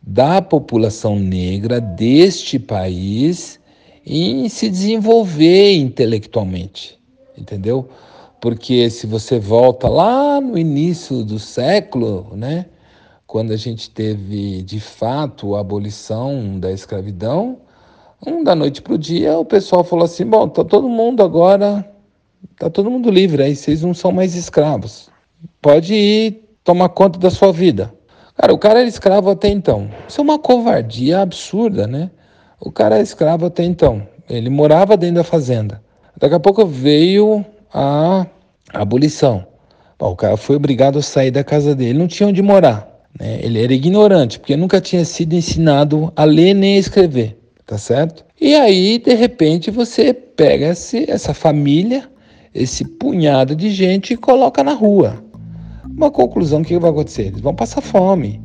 da 0.00 0.40
população 0.40 1.18
negra 1.18 1.80
deste 1.80 2.58
país 2.58 3.60
em 4.04 4.48
se 4.48 4.70
desenvolver 4.70 5.74
intelectualmente, 5.74 6.98
entendeu? 7.36 7.88
Porque 8.40 8.88
se 8.88 9.06
você 9.06 9.38
volta 9.38 9.88
lá 9.88 10.40
no 10.40 10.56
início 10.56 11.24
do 11.24 11.38
século, 11.38 12.28
né, 12.34 12.66
quando 13.26 13.52
a 13.52 13.56
gente 13.56 13.90
teve 13.90 14.62
de 14.62 14.78
fato 14.78 15.56
a 15.56 15.60
abolição 15.60 16.58
da 16.60 16.70
escravidão, 16.70 17.58
um 18.24 18.44
da 18.44 18.54
noite 18.54 18.80
para 18.80 18.94
o 18.94 18.98
dia 18.98 19.36
o 19.38 19.44
pessoal 19.44 19.82
falou 19.82 20.04
assim: 20.04 20.24
bom, 20.24 20.48
tá 20.48 20.64
todo 20.64 20.88
mundo 20.88 21.22
agora, 21.22 21.84
tá 22.58 22.70
todo 22.70 22.90
mundo 22.90 23.10
livre, 23.10 23.42
aí 23.42 23.56
vocês 23.56 23.82
não 23.82 23.92
são 23.92 24.12
mais 24.12 24.34
escravos, 24.34 25.10
pode 25.60 25.94
ir 25.94 26.48
tomar 26.62 26.88
conta 26.90 27.18
da 27.18 27.30
sua 27.30 27.52
vida. 27.52 27.92
Cara, 28.36 28.52
o 28.52 28.58
cara 28.58 28.80
era 28.80 28.88
escravo 28.88 29.30
até 29.30 29.48
então. 29.48 29.88
Isso 30.06 30.20
é 30.20 30.24
uma 30.24 30.38
covardia 30.38 31.22
absurda, 31.22 31.86
né? 31.86 32.10
O 32.60 32.70
cara 32.70 32.96
era 32.96 33.02
escravo 33.02 33.46
até 33.46 33.64
então. 33.64 34.06
Ele 34.28 34.50
morava 34.50 34.96
dentro 34.96 35.16
da 35.16 35.24
fazenda. 35.24 35.82
Daqui 36.18 36.34
a 36.34 36.40
pouco 36.40 36.66
veio 36.66 37.44
a 37.72 38.26
abolição. 38.74 39.46
o 39.98 40.14
cara 40.14 40.36
foi 40.36 40.56
obrigado 40.56 40.98
a 40.98 41.02
sair 41.02 41.30
da 41.30 41.42
casa 41.42 41.74
dele. 41.74 41.90
Ele 41.90 41.98
não 41.98 42.06
tinha 42.06 42.28
onde 42.28 42.42
morar. 42.42 42.95
Né? 43.18 43.38
Ele 43.42 43.62
era 43.62 43.72
ignorante, 43.72 44.38
porque 44.38 44.56
nunca 44.56 44.80
tinha 44.80 45.04
sido 45.04 45.34
ensinado 45.34 46.12
a 46.16 46.24
ler 46.24 46.54
nem 46.54 46.76
a 46.76 46.80
escrever. 46.80 47.38
Tá 47.66 47.76
certo? 47.76 48.24
E 48.40 48.54
aí, 48.54 48.98
de 48.98 49.12
repente, 49.14 49.72
você 49.72 50.14
pega 50.14 50.66
esse, 50.66 51.10
essa 51.10 51.34
família, 51.34 52.08
esse 52.54 52.84
punhado 52.84 53.56
de 53.56 53.70
gente 53.70 54.12
e 54.12 54.16
coloca 54.16 54.62
na 54.62 54.72
rua. 54.72 55.24
Uma 55.84 56.10
conclusão 56.10 56.62
que 56.62 56.78
vai 56.78 56.90
acontecer? 56.90 57.26
Eles 57.26 57.40
vão 57.40 57.54
passar 57.54 57.80
fome 57.80 58.40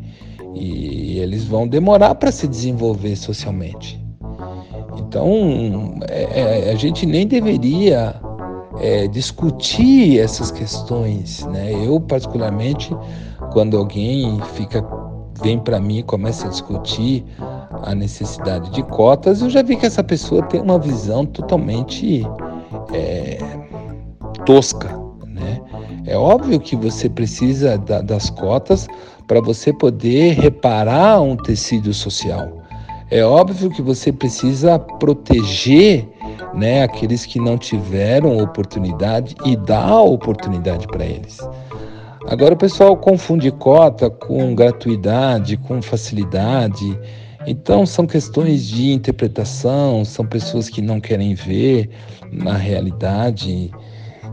e 0.55 1.19
eles 1.19 1.43
vão 1.45 1.67
demorar 1.67 2.15
para 2.15 2.31
se 2.31 2.47
desenvolver 2.47 3.15
socialmente. 3.15 4.01
Então, 4.97 5.99
é, 6.09 6.67
é, 6.69 6.71
a 6.71 6.75
gente 6.75 7.05
nem 7.05 7.27
deveria 7.27 8.15
é, 8.79 9.07
discutir 9.07 10.19
essas 10.19 10.49
questões. 10.49 11.45
Né? 11.47 11.73
Eu, 11.85 11.99
particularmente, 11.99 12.95
quando 13.51 13.77
alguém 13.77 14.39
fica 14.53 14.83
vem 15.41 15.57
para 15.57 15.79
mim 15.79 15.99
e 15.99 16.03
começa 16.03 16.45
a 16.45 16.49
discutir 16.49 17.25
a 17.83 17.95
necessidade 17.95 18.69
de 18.71 18.83
cotas, 18.83 19.41
eu 19.41 19.49
já 19.49 19.63
vi 19.63 19.75
que 19.75 19.85
essa 19.85 20.03
pessoa 20.03 20.43
tem 20.43 20.61
uma 20.61 20.77
visão 20.77 21.25
totalmente 21.25 22.23
é, 22.93 23.39
tosca 24.45 25.01
é 26.05 26.17
óbvio 26.17 26.59
que 26.59 26.75
você 26.75 27.07
precisa 27.07 27.77
da, 27.77 28.01
das 28.01 28.29
cotas 28.29 28.87
para 29.27 29.39
você 29.39 29.71
poder 29.71 30.33
reparar 30.33 31.21
um 31.21 31.35
tecido 31.35 31.93
social. 31.93 32.49
É 33.09 33.23
óbvio 33.23 33.69
que 33.69 33.81
você 33.81 34.11
precisa 34.11 34.79
proteger 34.79 36.07
né, 36.53 36.83
aqueles 36.83 37.25
que 37.25 37.39
não 37.39 37.57
tiveram 37.57 38.37
oportunidade 38.37 39.35
e 39.45 39.55
dar 39.55 40.01
oportunidade 40.01 40.87
para 40.87 41.05
eles. 41.05 41.37
Agora 42.31 42.55
o 42.55 42.57
pessoal 42.57 42.97
confunde 42.97 43.51
cota 43.51 44.09
com 44.09 44.55
gratuidade, 44.55 45.57
com 45.57 45.81
facilidade. 45.81 46.99
Então 47.45 47.85
são 47.85 48.07
questões 48.07 48.65
de 48.67 48.91
interpretação, 48.91 50.03
são 50.03 50.25
pessoas 50.25 50.69
que 50.69 50.81
não 50.81 50.99
querem 50.99 51.35
ver 51.35 51.89
na 52.31 52.55
realidade 52.55 53.71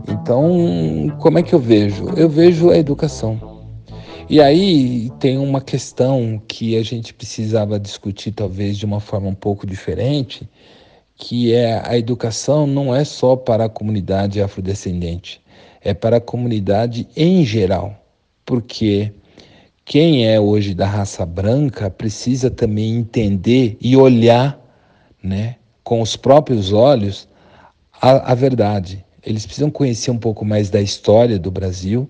então, 0.07 1.15
como 1.19 1.37
é 1.37 1.43
que 1.43 1.53
eu 1.53 1.59
vejo? 1.59 2.09
Eu 2.15 2.27
vejo 2.27 2.71
a 2.71 2.77
educação. 2.77 3.59
E 4.27 4.41
aí 4.41 5.11
tem 5.19 5.37
uma 5.37 5.61
questão 5.61 6.41
que 6.47 6.77
a 6.77 6.83
gente 6.83 7.13
precisava 7.13 7.79
discutir 7.79 8.31
talvez 8.31 8.77
de 8.77 8.85
uma 8.85 8.99
forma 8.99 9.27
um 9.27 9.35
pouco 9.35 9.67
diferente, 9.67 10.47
que 11.15 11.53
é 11.53 11.81
a 11.85 11.97
educação 11.97 12.65
não 12.65 12.93
é 12.93 13.03
só 13.03 13.35
para 13.35 13.65
a 13.65 13.69
comunidade 13.69 14.41
afrodescendente, 14.41 15.41
é 15.81 15.93
para 15.93 16.17
a 16.17 16.21
comunidade 16.21 17.07
em 17.15 17.43
geral. 17.45 17.95
Porque 18.45 19.13
quem 19.85 20.27
é 20.27 20.39
hoje 20.39 20.73
da 20.73 20.85
raça 20.85 21.25
branca 21.25 21.89
precisa 21.89 22.49
também 22.49 22.95
entender 22.95 23.77
e 23.79 23.95
olhar, 23.95 24.59
né, 25.21 25.55
com 25.83 26.01
os 26.01 26.15
próprios 26.15 26.71
olhos 26.71 27.27
a, 28.01 28.31
a 28.31 28.35
verdade 28.35 29.05
eles 29.23 29.45
precisam 29.45 29.69
conhecer 29.69 30.11
um 30.11 30.17
pouco 30.17 30.45
mais 30.45 30.69
da 30.69 30.81
história 30.81 31.37
do 31.37 31.51
Brasil, 31.51 32.09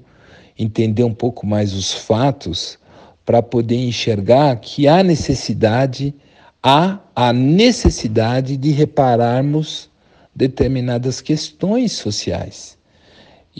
entender 0.57 1.03
um 1.03 1.13
pouco 1.13 1.45
mais 1.45 1.73
os 1.73 1.93
fatos, 1.93 2.77
para 3.25 3.41
poder 3.43 3.75
enxergar 3.75 4.55
que 4.55 4.87
há 4.87 5.03
necessidade, 5.03 6.15
há 6.63 6.99
a 7.15 7.31
necessidade 7.31 8.57
de 8.57 8.71
repararmos 8.71 9.89
determinadas 10.33 11.21
questões 11.21 11.91
sociais. 11.91 12.77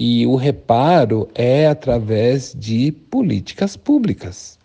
E 0.01 0.25
o 0.25 0.38
reparo 0.38 1.27
é 1.35 1.67
através 1.67 2.55
de 2.57 2.89
políticas 2.89 3.75
públicas. 3.75 4.57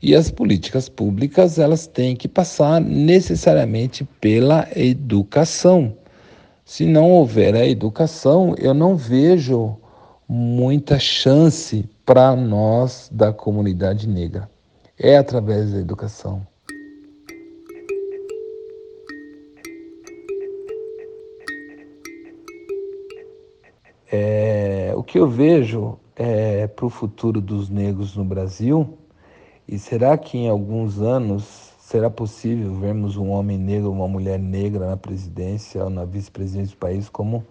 E 0.00 0.14
as 0.14 0.30
políticas 0.30 0.88
públicas, 0.88 1.58
elas 1.58 1.86
têm 1.86 2.16
que 2.16 2.26
passar 2.26 2.80
necessariamente 2.80 4.08
pela 4.18 4.66
educação. 4.74 5.94
Se 6.64 6.86
não 6.86 7.10
houver 7.10 7.54
a 7.54 7.66
educação, 7.66 8.54
eu 8.56 8.72
não 8.72 8.96
vejo 8.96 9.76
muita 10.26 10.98
chance 10.98 11.84
para 12.06 12.34
nós 12.34 13.10
da 13.12 13.34
comunidade 13.34 14.08
negra. 14.08 14.48
É 14.98 15.18
através 15.18 15.72
da 15.72 15.78
educação. 15.78 16.46
É, 24.12 24.59
o 24.94 25.02
que 25.02 25.18
eu 25.18 25.28
vejo 25.28 25.98
é, 26.16 26.66
para 26.66 26.86
o 26.86 26.90
futuro 26.90 27.40
dos 27.40 27.68
negros 27.68 28.16
no 28.16 28.24
Brasil, 28.24 28.98
e 29.66 29.78
será 29.78 30.16
que 30.18 30.38
em 30.38 30.48
alguns 30.48 31.00
anos 31.00 31.70
Será 31.90 32.08
possível 32.08 32.72
vermos 32.76 33.16
um 33.16 33.30
homem 33.30 33.58
negro, 33.58 33.90
uma 33.90 34.06
mulher 34.06 34.38
negra 34.38 34.90
na 34.90 34.96
presidência 34.96 35.82
ou 35.82 35.90
na 35.90 36.04
vice-presidência 36.04 36.76
do 36.76 36.78
país, 36.78 37.08
como 37.08 37.44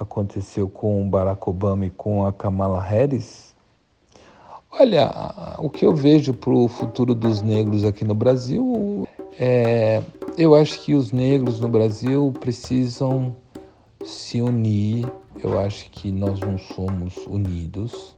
aconteceu 0.00 0.66
com 0.66 1.06
Barack 1.10 1.46
Obama 1.46 1.84
e 1.84 1.90
com 1.90 2.24
a 2.24 2.32
Kamala 2.32 2.80
Harris? 2.80 3.54
Olha, 4.70 5.12
o 5.58 5.68
que 5.68 5.84
eu 5.84 5.94
vejo 5.94 6.32
para 6.32 6.54
o 6.54 6.66
futuro 6.68 7.14
dos 7.14 7.42
negros 7.42 7.84
aqui 7.84 8.02
no 8.02 8.14
Brasil 8.14 9.06
é. 9.38 10.02
Eu 10.38 10.54
acho 10.54 10.80
que 10.80 10.94
os 10.94 11.12
negros 11.12 11.60
no 11.60 11.68
Brasil 11.68 12.32
precisam 12.40 13.36
se 14.02 14.40
unir. 14.40 15.06
Eu 15.44 15.60
acho 15.60 15.90
que 15.90 16.10
nós 16.10 16.40
não 16.40 16.56
somos 16.56 17.18
unidos 17.26 18.16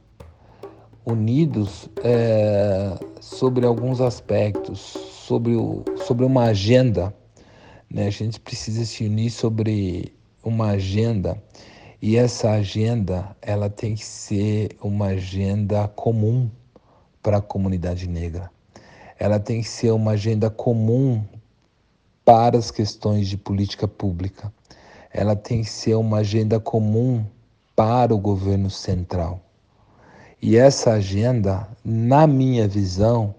unidos 1.05 1.89
é, 2.03 2.97
sobre 3.19 3.65
alguns 3.65 3.99
aspectos, 3.99 4.79
sobre, 4.79 5.55
o, 5.55 5.83
sobre 6.05 6.25
uma 6.25 6.43
agenda. 6.43 7.13
Né? 7.89 8.07
A 8.07 8.09
gente 8.09 8.39
precisa 8.39 8.85
se 8.85 9.05
unir 9.05 9.29
sobre 9.29 10.13
uma 10.41 10.71
agenda 10.71 11.41
e 12.01 12.15
essa 12.15 12.51
agenda 12.51 13.35
ela 13.41 13.69
tem 13.69 13.95
que 13.95 14.05
ser 14.05 14.77
uma 14.81 15.07
agenda 15.07 15.85
comum 15.89 16.49
para 17.21 17.37
a 17.37 17.41
comunidade 17.41 18.07
negra. 18.07 18.49
ela 19.19 19.37
tem 19.37 19.61
que 19.61 19.67
ser 19.67 19.91
uma 19.91 20.11
agenda 20.11 20.49
comum 20.49 21.23
para 22.23 22.57
as 22.57 22.71
questões 22.71 23.27
de 23.27 23.35
política 23.35 23.85
pública. 23.85 24.51
Ela 25.11 25.35
tem 25.35 25.63
que 25.63 25.69
ser 25.69 25.95
uma 25.95 26.17
agenda 26.17 26.59
comum 26.59 27.25
para 27.75 28.13
o 28.13 28.17
governo 28.17 28.69
central. 28.69 29.39
E 30.41 30.55
essa 30.55 30.91
agenda, 30.91 31.67
na 31.83 32.27
minha 32.27 32.67
visão, 32.67 33.33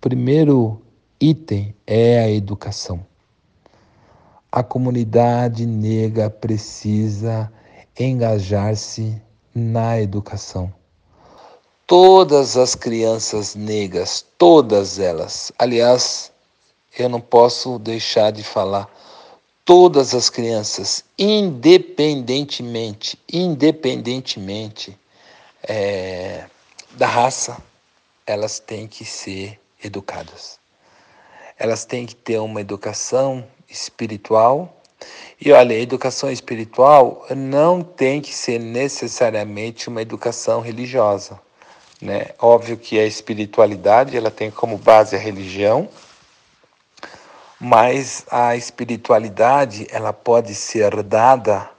primeiro 0.00 0.80
item 1.20 1.74
é 1.86 2.20
a 2.20 2.30
educação. 2.30 3.04
A 4.50 4.62
comunidade 4.62 5.66
negra 5.66 6.30
precisa 6.30 7.52
engajar-se 7.98 9.20
na 9.54 10.00
educação. 10.00 10.72
Todas 11.86 12.56
as 12.56 12.74
crianças 12.74 13.54
negras, 13.54 14.24
todas 14.38 14.98
elas, 14.98 15.52
aliás, 15.58 16.30
eu 16.98 17.08
não 17.08 17.20
posso 17.20 17.78
deixar 17.78 18.30
de 18.30 18.44
falar, 18.44 18.88
todas 19.64 20.14
as 20.14 20.30
crianças, 20.30 21.04
independentemente, 21.18 23.18
independentemente 23.32 24.96
é, 25.62 26.44
da 26.92 27.06
raça, 27.06 27.58
elas 28.26 28.58
têm 28.58 28.86
que 28.86 29.04
ser 29.04 29.58
educadas. 29.82 30.58
Elas 31.58 31.84
têm 31.84 32.06
que 32.06 32.14
ter 32.14 32.38
uma 32.38 32.60
educação 32.60 33.46
espiritual. 33.68 34.76
E 35.40 35.52
olha, 35.52 35.74
a 35.74 35.78
educação 35.78 36.30
espiritual 36.30 37.26
não 37.34 37.82
tem 37.82 38.20
que 38.20 38.34
ser 38.34 38.58
necessariamente 38.58 39.88
uma 39.88 40.02
educação 40.02 40.60
religiosa. 40.60 41.40
Né? 42.00 42.28
Óbvio 42.38 42.76
que 42.76 42.98
a 42.98 43.06
espiritualidade 43.06 44.16
ela 44.16 44.30
tem 44.30 44.50
como 44.50 44.78
base 44.78 45.14
a 45.14 45.18
religião, 45.18 45.88
mas 47.60 48.24
a 48.30 48.56
espiritualidade 48.56 49.86
ela 49.90 50.14
pode 50.14 50.54
ser 50.54 51.02
dada 51.02 51.70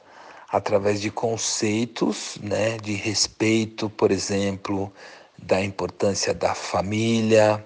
através 0.48 1.02
de 1.02 1.10
conceitos 1.10 2.38
né, 2.44 2.78
de 2.78 2.94
respeito, 2.94 3.90
por 3.90 4.12
exemplo, 4.12 4.94
da 5.42 5.64
importância 5.64 6.34
da 6.34 6.54
família, 6.54 7.64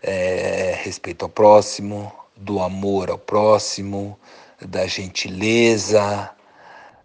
é, 0.00 0.78
respeito 0.84 1.24
ao 1.24 1.28
próximo, 1.28 2.12
do 2.36 2.60
amor 2.60 3.10
ao 3.10 3.18
próximo, 3.18 4.16
da 4.64 4.86
gentileza, 4.86 6.30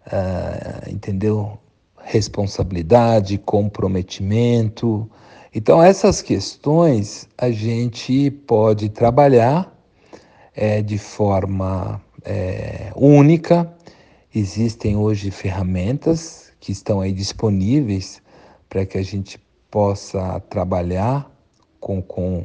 uh, 0.06 0.90
entendeu? 0.90 1.58
Responsabilidade, 2.02 3.38
comprometimento. 3.38 5.10
Então, 5.52 5.82
essas 5.82 6.20
questões 6.20 7.28
a 7.36 7.50
gente 7.50 8.30
pode 8.30 8.88
trabalhar 8.88 9.73
é, 10.54 10.82
de 10.82 10.98
forma 10.98 12.00
é, 12.24 12.92
única 12.96 13.74
Existem 14.36 14.96
hoje 14.96 15.30
ferramentas 15.30 16.50
que 16.58 16.72
estão 16.72 17.00
aí 17.00 17.12
disponíveis 17.12 18.20
para 18.68 18.84
que 18.84 18.98
a 18.98 19.02
gente 19.02 19.38
possa 19.70 20.40
trabalhar 20.50 21.30
com, 21.78 22.02
com 22.02 22.42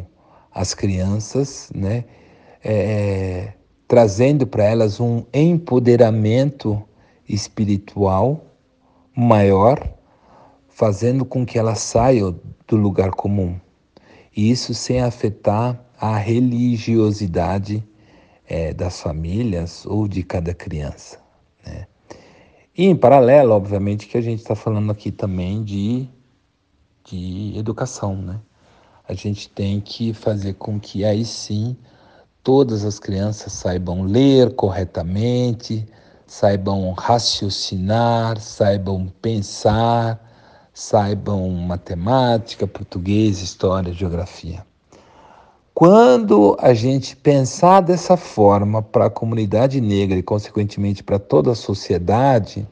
as 0.53 0.75
crianças, 0.75 1.71
né? 1.73 2.05
É, 2.63 2.73
é 2.73 3.53
trazendo 3.87 4.45
para 4.45 4.65
elas 4.65 4.99
um 4.99 5.23
empoderamento 5.33 6.79
espiritual 7.27 8.45
maior, 9.17 9.91
fazendo 10.67 11.25
com 11.25 11.43
que 11.43 11.57
elas 11.57 11.79
saiam 11.79 12.39
do 12.67 12.75
lugar 12.75 13.09
comum. 13.09 13.59
E 14.37 14.51
isso 14.51 14.75
sem 14.75 15.01
afetar 15.01 15.83
a 15.99 16.15
religiosidade 16.17 17.83
é, 18.49 18.73
das 18.73 18.99
famílias 18.99 19.85
ou 19.85 20.07
de 20.07 20.23
cada 20.23 20.55
criança. 20.55 21.19
Né? 21.63 21.85
E 22.75 22.85
em 22.85 22.95
paralelo, 22.95 23.53
obviamente, 23.53 24.07
que 24.07 24.17
a 24.17 24.21
gente 24.21 24.39
está 24.39 24.55
falando 24.55 24.91
aqui 24.91 25.12
também 25.12 25.63
de, 25.63 26.09
de 27.05 27.53
educação. 27.55 28.15
Né? 28.15 28.41
A 29.07 29.13
gente 29.13 29.47
tem 29.49 29.79
que 29.79 30.13
fazer 30.13 30.55
com 30.55 30.79
que 30.79 31.05
aí 31.05 31.23
sim 31.23 31.77
todas 32.43 32.83
as 32.83 32.97
crianças 32.97 33.53
saibam 33.53 34.01
ler 34.01 34.55
corretamente, 34.55 35.85
saibam 36.25 36.91
raciocinar, 36.93 38.39
saibam 38.39 39.13
pensar, 39.21 40.19
saibam 40.73 41.49
matemática, 41.51 42.65
português, 42.65 43.41
história, 43.41 43.93
geografia. 43.93 44.65
Quando 45.79 46.59
a 46.59 46.73
gente 46.73 47.15
pensar 47.15 47.79
dessa 47.79 48.17
forma 48.17 48.81
para 48.81 49.05
a 49.05 49.09
comunidade 49.09 49.79
negra 49.79 50.17
e, 50.17 50.21
consequentemente, 50.21 51.01
para 51.01 51.17
toda 51.17 51.51
a 51.51 51.55
sociedade, 51.55 52.67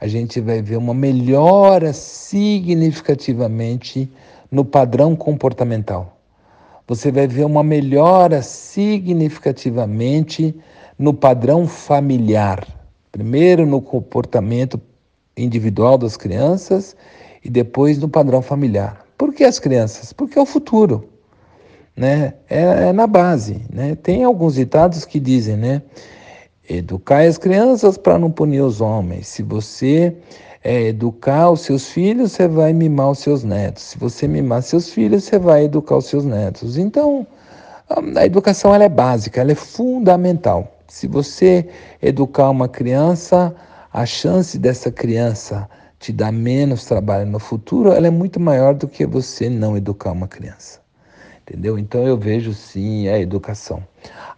a 0.00 0.06
gente 0.06 0.40
vai 0.40 0.62
ver 0.62 0.76
uma 0.76 0.94
melhora 0.94 1.92
significativamente 1.92 4.08
no 4.52 4.64
padrão 4.64 5.16
comportamental. 5.16 6.16
Você 6.86 7.10
vai 7.10 7.26
ver 7.26 7.44
uma 7.44 7.64
melhora 7.64 8.40
significativamente 8.40 10.54
no 10.96 11.12
padrão 11.12 11.66
familiar. 11.66 12.64
Primeiro 13.10 13.66
no 13.66 13.82
comportamento 13.82 14.80
individual 15.36 15.98
das 15.98 16.16
crianças 16.16 16.94
e 17.44 17.50
depois 17.50 17.98
no 17.98 18.08
padrão 18.08 18.40
familiar. 18.40 19.04
Por 19.18 19.34
que 19.34 19.42
as 19.42 19.58
crianças? 19.58 20.12
Porque 20.12 20.38
é 20.38 20.40
o 20.40 20.46
futuro 20.46 21.17
né? 21.98 22.34
É, 22.48 22.88
é 22.88 22.92
na 22.92 23.08
base, 23.08 23.60
né? 23.68 23.96
Tem 23.96 24.22
alguns 24.22 24.54
ditados 24.54 25.04
que 25.04 25.18
dizem, 25.18 25.56
né? 25.56 25.82
Educar 26.68 27.24
as 27.26 27.36
crianças 27.36 27.98
para 27.98 28.16
não 28.18 28.30
punir 28.30 28.60
os 28.60 28.80
homens. 28.80 29.26
Se 29.26 29.42
você 29.42 30.14
é, 30.62 30.82
educar 30.84 31.50
os 31.50 31.62
seus 31.62 31.88
filhos, 31.88 32.32
você 32.32 32.46
vai 32.46 32.72
mimar 32.72 33.10
os 33.10 33.18
seus 33.18 33.42
netos. 33.42 33.82
Se 33.82 33.98
você 33.98 34.28
mimar 34.28 34.62
seus 34.62 34.90
filhos, 34.90 35.24
você 35.24 35.40
vai 35.40 35.64
educar 35.64 35.96
os 35.96 36.06
seus 36.06 36.24
netos. 36.24 36.78
Então, 36.78 37.26
a 38.16 38.24
educação 38.24 38.72
ela 38.72 38.84
é 38.84 38.88
básica, 38.88 39.40
ela 39.40 39.50
é 39.50 39.56
fundamental. 39.56 40.78
Se 40.86 41.08
você 41.08 41.68
educar 42.00 42.50
uma 42.50 42.68
criança, 42.68 43.52
a 43.92 44.06
chance 44.06 44.56
dessa 44.56 44.92
criança 44.92 45.68
te 45.98 46.12
dar 46.12 46.32
menos 46.32 46.84
trabalho 46.84 47.26
no 47.26 47.40
futuro, 47.40 47.90
ela 47.90 48.06
é 48.06 48.10
muito 48.10 48.38
maior 48.38 48.72
do 48.74 48.86
que 48.86 49.04
você 49.04 49.50
não 49.50 49.76
educar 49.76 50.12
uma 50.12 50.28
criança 50.28 50.78
entendeu? 51.48 51.78
Então 51.78 52.06
eu 52.06 52.16
vejo 52.16 52.52
sim 52.52 53.08
a 53.08 53.18
educação. 53.18 53.82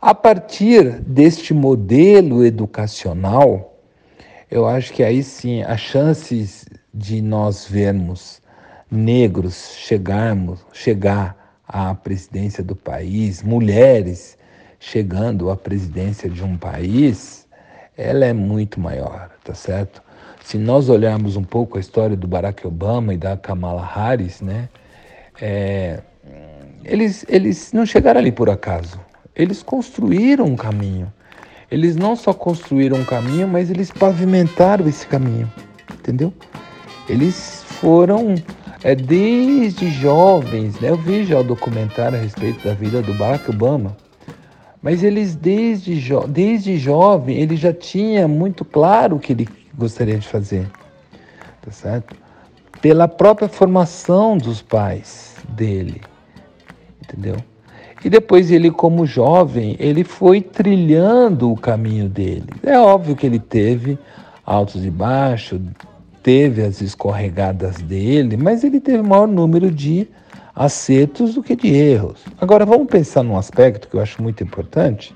A 0.01 0.15
partir 0.15 1.01
deste 1.01 1.53
modelo 1.53 2.45
educacional, 2.45 3.77
eu 4.51 4.67
acho 4.67 4.93
que 4.93 5.03
aí 5.03 5.23
sim 5.23 5.63
as 5.63 5.81
chances 5.81 6.67
de 6.95 7.21
nós 7.21 7.67
vermos 7.69 8.41
negros 8.91 9.75
chegarmos, 9.77 10.61
chegar 10.73 11.61
à 11.67 11.95
presidência 11.95 12.63
do 12.63 12.75
país, 12.77 13.43
mulheres 13.43 14.39
chegando 14.79 15.51
à 15.51 15.57
presidência 15.57 16.29
de 16.29 16.43
um 16.43 16.57
país, 16.57 17.47
ela 17.97 18.25
é 18.25 18.33
muito 18.33 18.81
maior, 18.81 19.31
tá 19.45 19.53
certo? 19.53 20.03
Se 20.43 20.57
nós 20.57 20.89
olharmos 20.89 21.37
um 21.37 21.45
pouco 21.45 21.77
a 21.77 21.81
história 21.81 22.17
do 22.17 22.27
Barack 22.27 22.67
Obama 22.67 23.13
e 23.13 23.17
da 23.17 23.37
Kamala 23.37 23.85
Harris, 23.85 24.41
né, 24.41 24.71
é, 25.41 26.01
eles, 26.85 27.25
eles 27.29 27.73
não 27.73 27.85
chegaram 27.85 28.21
ali 28.21 28.33
por 28.33 28.49
acaso. 28.49 28.99
Eles 29.35 29.63
construíram 29.63 30.47
um 30.47 30.57
caminho. 30.57 31.13
Eles 31.71 31.95
não 31.95 32.17
só 32.17 32.33
construíram 32.33 32.97
um 32.97 33.05
caminho, 33.05 33.47
mas 33.47 33.71
eles 33.71 33.91
pavimentaram 33.91 34.89
esse 34.89 35.07
caminho. 35.07 35.51
Entendeu? 35.93 36.33
Eles 37.09 37.63
foram 37.65 38.35
é, 38.83 38.95
desde 38.95 39.89
jovens, 39.91 40.81
né? 40.81 40.91
Eu 40.91 40.97
vi 40.97 41.25
já 41.25 41.39
o 41.39 41.45
documentário 41.45 42.19
a 42.19 42.21
respeito 42.21 42.67
da 42.67 42.75
vida 42.75 43.03
do 43.03 43.15
Barack 43.15 43.49
Obama. 43.51 43.97
Mas 44.83 45.03
eles 45.03 45.37
desde, 45.37 46.01
jo 46.01 46.27
desde 46.27 46.79
jovem, 46.79 47.37
ele 47.37 47.55
já 47.57 47.73
tinha 47.73 48.27
muito 48.27 48.65
claro 48.65 49.17
o 49.17 49.21
que 49.21 49.33
ele 49.33 49.49
gostaria 49.77 50.19
de 50.19 50.27
fazer. 50.27 50.67
Tá 51.61 51.71
certo? 51.71 52.17
Pela 52.81 53.07
própria 53.07 53.49
formação 53.49 54.39
dos 54.39 54.63
pais 54.63 55.37
dele 55.51 56.01
entendeu? 57.13 57.37
E 58.05 58.09
depois 58.09 58.51
ele, 58.51 58.71
como 58.71 59.05
jovem, 59.05 59.77
ele 59.79 60.05
foi 60.05 60.41
trilhando 60.41 61.53
o 61.53 61.57
caminho 61.57 62.09
dele. 62.09 62.47
É 62.63 62.79
óbvio 62.79 63.15
que 63.15 63.27
ele 63.27 63.39
teve 63.39 63.99
altos 64.45 64.85
e 64.85 64.91
baixos, 64.91 65.61
teve 66.23 66.63
as 66.63 66.81
escorregadas 66.81 67.77
dele, 67.77 68.37
mas 68.37 68.65
ele 68.65 68.81
teve 68.81 69.03
maior 69.03 69.29
número 69.29 69.71
de 69.71 70.09
acertos 70.55 71.35
do 71.35 71.43
que 71.43 71.55
de 71.55 71.69
erros. 71.69 72.25
Agora 72.41 72.65
vamos 72.65 72.89
pensar 72.89 73.23
num 73.23 73.37
aspecto 73.37 73.89
que 73.89 73.97
eu 73.97 74.01
acho 74.01 74.23
muito 74.23 74.43
importante. 74.43 75.15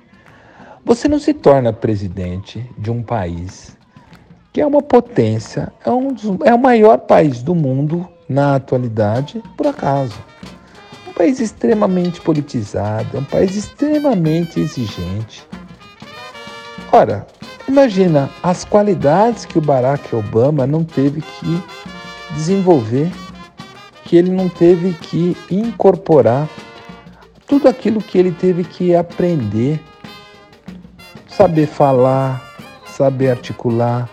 Você 0.85 1.09
não 1.09 1.19
se 1.19 1.33
torna 1.33 1.73
presidente 1.73 2.65
de 2.79 2.91
um 2.91 3.03
país 3.03 3.77
que 4.53 4.61
é 4.61 4.67
uma 4.67 4.81
potência, 4.81 5.73
é, 5.85 5.91
um 5.91 6.13
dos, 6.13 6.25
é 6.45 6.55
o 6.55 6.59
maior 6.59 6.99
país 6.99 7.43
do 7.43 7.57
mundo 7.57 8.09
na 8.29 8.55
atualidade, 8.55 9.43
por 9.57 9.67
acaso. 9.67 10.15
País 11.15 11.41
extremamente 11.41 12.21
politizado, 12.21 13.17
é 13.17 13.21
um 13.21 13.25
país 13.25 13.55
extremamente 13.57 14.61
exigente. 14.61 15.47
Ora, 16.93 17.27
imagina 17.69 18.31
as 18.43 18.65
qualidades 18.65 19.45
que 19.45 19.59
o 19.59 19.61
Barack 19.61 20.15
Obama 20.15 20.67
não 20.67 20.85
teve 20.85 21.21
que 21.21 21.63
desenvolver, 22.35 23.11
que 24.05 24.17
ele 24.17 24.31
não 24.31 24.49
teve 24.49 24.93
que 24.93 25.37
incorporar, 25.51 26.49
tudo 27.47 27.69
aquilo 27.69 28.01
que 28.01 28.19
ele 28.19 28.33
teve 28.33 28.65
que 28.65 28.95
aprender, 28.95 29.81
saber 31.29 31.67
falar, 31.67 32.43
saber 32.87 33.31
articular, 33.31 34.09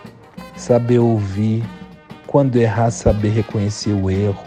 saber 0.56 0.98
ouvir, 0.98 1.64
quando 2.26 2.56
errar, 2.56 2.90
saber 2.90 3.30
reconhecer 3.30 3.92
o 3.92 4.10
erro. 4.10 4.44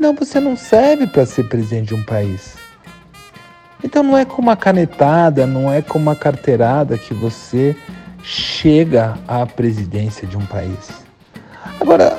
Senão 0.00 0.14
você 0.14 0.40
não 0.40 0.56
serve 0.56 1.06
para 1.06 1.26
ser 1.26 1.44
presidente 1.44 1.88
de 1.88 1.94
um 1.94 2.02
país. 2.02 2.54
Então 3.84 4.02
não 4.02 4.16
é 4.16 4.24
com 4.24 4.40
uma 4.40 4.56
canetada, 4.56 5.46
não 5.46 5.70
é 5.70 5.82
com 5.82 5.98
uma 5.98 6.16
carteirada 6.16 6.96
que 6.96 7.12
você 7.12 7.76
chega 8.22 9.18
à 9.28 9.44
presidência 9.44 10.26
de 10.26 10.38
um 10.38 10.46
país. 10.46 11.04
Agora, 11.78 12.18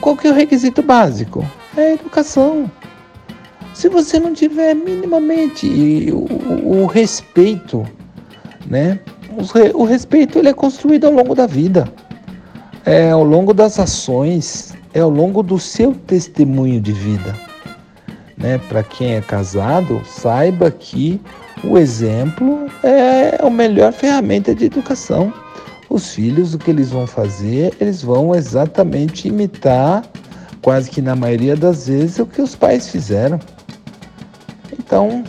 qual 0.00 0.16
que 0.16 0.26
é 0.26 0.32
o 0.32 0.34
requisito 0.34 0.82
básico? 0.82 1.46
É 1.76 1.80
a 1.80 1.94
educação. 1.94 2.68
Se 3.72 3.88
você 3.88 4.18
não 4.18 4.34
tiver 4.34 4.74
minimamente 4.74 6.10
o, 6.12 6.82
o 6.82 6.86
respeito, 6.86 7.86
né? 8.66 8.98
O, 9.30 9.82
o 9.82 9.84
respeito 9.84 10.40
ele 10.40 10.48
é 10.48 10.52
construído 10.52 11.04
ao 11.04 11.12
longo 11.12 11.36
da 11.36 11.46
vida, 11.46 11.86
é 12.84 13.12
ao 13.12 13.22
longo 13.22 13.54
das 13.54 13.78
ações, 13.78 14.74
é 14.92 15.00
ao 15.00 15.10
longo 15.10 15.42
do 15.42 15.58
seu 15.58 15.94
testemunho 15.94 16.80
de 16.80 16.92
vida. 16.92 17.34
Né? 18.36 18.58
Para 18.68 18.82
quem 18.82 19.14
é 19.14 19.20
casado, 19.20 20.02
saiba 20.04 20.70
que 20.70 21.20
o 21.62 21.76
exemplo 21.76 22.66
é 22.82 23.38
a 23.44 23.50
melhor 23.50 23.92
ferramenta 23.92 24.54
de 24.54 24.64
educação. 24.64 25.32
Os 25.88 26.14
filhos, 26.14 26.54
o 26.54 26.58
que 26.58 26.70
eles 26.70 26.90
vão 26.90 27.06
fazer, 27.06 27.74
eles 27.80 28.02
vão 28.02 28.34
exatamente 28.34 29.28
imitar, 29.28 30.04
quase 30.62 30.90
que 30.90 31.02
na 31.02 31.14
maioria 31.14 31.56
das 31.56 31.86
vezes, 31.88 32.18
o 32.18 32.26
que 32.26 32.40
os 32.40 32.54
pais 32.54 32.88
fizeram. 32.88 33.38
Então, 34.72 35.24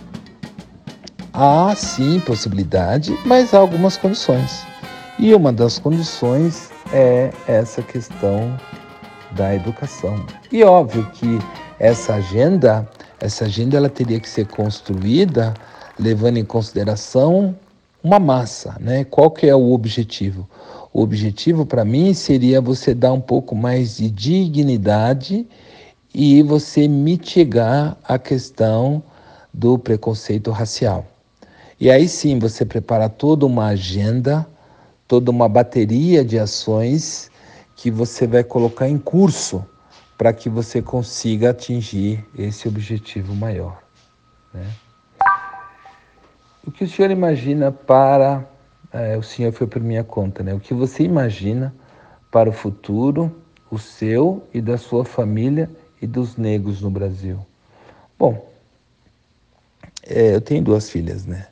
há 1.34 1.74
sim 1.76 2.20
possibilidade, 2.22 3.18
mas 3.26 3.54
há 3.54 3.58
algumas 3.58 3.98
condições. 3.98 4.66
E 5.20 5.34
uma 5.34 5.52
das 5.52 5.78
condições 5.78 6.70
é 6.94 7.32
essa 7.48 7.82
questão 7.82 8.58
da 9.34 9.56
educação. 9.56 10.26
E 10.52 10.64
óbvio 10.64 11.06
que 11.12 11.40
essa 11.80 12.16
agenda, 12.16 12.88
essa 13.20 13.46
agenda 13.46 13.78
ela 13.78 13.90
teria 13.90 14.20
que 14.20 14.30
ser 14.30 14.48
construída 14.48 15.54
levando 16.00 16.38
em 16.38 16.46
consideração 16.46 17.56
uma 18.04 18.20
massa, 18.20 18.76
né? 18.80 19.04
Qual 19.04 19.30
que 19.30 19.48
é 19.48 19.56
o 19.56 19.72
objetivo? 19.72 20.50
O 20.94 21.02
objetivo 21.02 21.66
para 21.66 21.86
mim 21.86 22.14
seria 22.14 22.60
você 22.60 22.94
dar 22.94 23.14
um 23.14 23.22
pouco 23.22 23.56
mais 23.56 23.98
de 23.98 24.10
dignidade 24.10 25.48
e 26.14 26.42
você 26.44 26.88
mitigar 26.88 27.96
a 28.04 28.20
questão 28.20 29.02
do 29.54 29.78
preconceito 29.78 30.52
racial. 30.52 31.06
E 31.80 31.90
aí 31.90 32.08
sim 32.08 32.38
você 32.38 32.66
prepara 32.66 33.08
toda 33.08 33.46
uma 33.46 33.68
agenda, 33.68 34.46
toda 35.08 35.32
uma 35.32 35.48
bateria 35.48 36.24
de 36.24 36.38
ações 36.38 37.30
que 37.82 37.90
você 37.90 38.28
vai 38.28 38.44
colocar 38.44 38.88
em 38.88 39.00
curso 39.00 39.66
para 40.16 40.32
que 40.32 40.48
você 40.48 40.84
consiga 40.84 41.50
atingir 41.50 42.24
esse 42.38 42.68
objetivo 42.68 43.34
maior. 43.34 43.82
Né? 44.54 44.70
O 46.64 46.70
que 46.70 46.84
o 46.84 46.88
senhor 46.88 47.10
imagina 47.10 47.72
para. 47.72 48.48
É, 48.94 49.18
o 49.18 49.24
senhor 49.24 49.52
foi 49.52 49.66
por 49.66 49.82
minha 49.82 50.04
conta, 50.04 50.44
né? 50.44 50.54
O 50.54 50.60
que 50.60 50.76
você 50.76 51.02
imagina 51.02 51.74
para 52.30 52.50
o 52.50 52.54
futuro, 52.54 53.36
o 53.72 53.80
seu 53.80 54.48
e 54.54 54.62
da 54.62 54.78
sua 54.78 55.04
família 55.04 55.68
e 56.00 56.06
dos 56.06 56.38
negros 56.38 56.82
no 56.82 56.92
Brasil? 56.92 57.44
Bom, 58.20 58.48
é, 60.06 60.36
eu 60.36 60.42
tenho 60.42 60.64
duas 60.64 60.88
filhas, 60.88 61.26
né? 61.26 61.48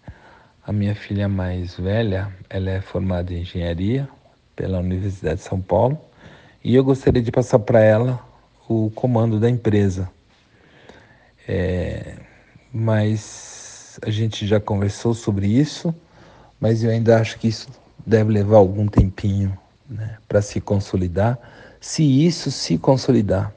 A 0.64 0.72
minha 0.72 0.94
filha 0.94 1.28
mais 1.28 1.76
velha, 1.76 2.32
ela 2.48 2.70
é 2.70 2.82
formada 2.82 3.34
em 3.34 3.42
engenharia 3.42 4.08
pela 4.56 4.78
Universidade 4.78 5.38
de 5.38 5.48
São 5.48 5.60
Paulo 5.60 6.00
e 6.64 6.76
eu 6.76 6.84
gostaria 6.84 7.22
de 7.22 7.32
passar 7.32 7.60
para 7.60 7.82
ela 7.82 8.20
o 8.68 8.92
comando 8.94 9.40
da 9.40 9.50
empresa. 9.50 10.10
É, 11.48 12.16
mas 12.72 14.00
a 14.04 14.10
gente 14.10 14.46
já 14.46 14.60
conversou 14.60 15.14
sobre 15.14 15.48
isso, 15.48 15.94
mas 16.60 16.84
eu 16.84 16.92
ainda 16.92 17.20
acho 17.20 17.40
que 17.40 17.48
isso 17.48 17.70
deve 18.06 18.32
levar 18.32 18.58
algum 18.58 18.88
tempinho 18.88 19.58
né, 19.90 20.18
para 20.28 20.42
se 20.42 20.60
consolidar. 20.62 21.40
Se 21.80 22.04
isso 22.04 22.52
se 22.52 22.78
consolidar, 22.78 23.54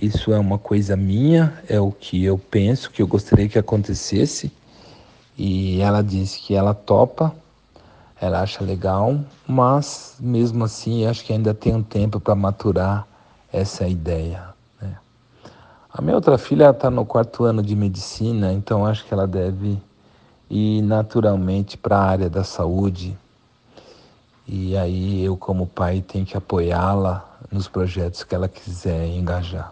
isso 0.00 0.32
é 0.32 0.38
uma 0.38 0.58
coisa 0.58 0.96
minha, 0.96 1.52
é 1.68 1.80
o 1.80 1.92
que 1.92 2.24
eu 2.24 2.38
penso, 2.38 2.90
que 2.90 3.02
eu 3.02 3.06
gostaria 3.06 3.48
que 3.48 3.58
acontecesse. 3.58 4.52
E 5.36 5.80
ela 5.80 6.00
disse 6.02 6.40
que 6.40 6.54
ela 6.54 6.74
topa 6.74 7.34
ela 8.24 8.40
acha 8.40 8.64
legal, 8.64 9.20
mas 9.46 10.16
mesmo 10.18 10.64
assim 10.64 11.04
acho 11.06 11.22
que 11.22 11.32
ainda 11.32 11.52
tem 11.52 11.74
um 11.74 11.82
tempo 11.82 12.18
para 12.18 12.34
maturar 12.34 13.06
essa 13.52 13.86
ideia. 13.86 14.48
Né? 14.80 14.96
A 15.92 16.00
minha 16.00 16.16
outra 16.16 16.38
filha 16.38 16.70
está 16.70 16.90
no 16.90 17.04
quarto 17.04 17.44
ano 17.44 17.62
de 17.62 17.76
medicina, 17.76 18.50
então 18.50 18.86
acho 18.86 19.04
que 19.04 19.12
ela 19.12 19.26
deve 19.26 19.78
ir 20.48 20.80
naturalmente 20.80 21.76
para 21.76 21.98
a 21.98 22.02
área 22.02 22.30
da 22.30 22.42
saúde. 22.42 23.14
E 24.48 24.74
aí 24.74 25.22
eu, 25.22 25.36
como 25.36 25.66
pai, 25.66 26.00
tenho 26.00 26.24
que 26.24 26.36
apoiá-la 26.36 27.22
nos 27.52 27.68
projetos 27.68 28.24
que 28.24 28.34
ela 28.34 28.48
quiser 28.48 29.06
engajar. 29.06 29.70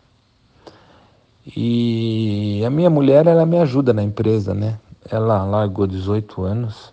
E 1.57 2.63
a 2.67 2.71
minha 2.71 2.91
mulher, 2.91 3.27
ela 3.27 3.47
me 3.47 3.59
ajuda 3.59 3.95
na 3.95 4.03
empresa, 4.03 4.53
né? 4.53 4.79
Ela 5.11 5.43
largou 5.43 5.87
18 5.87 6.43
anos 6.43 6.93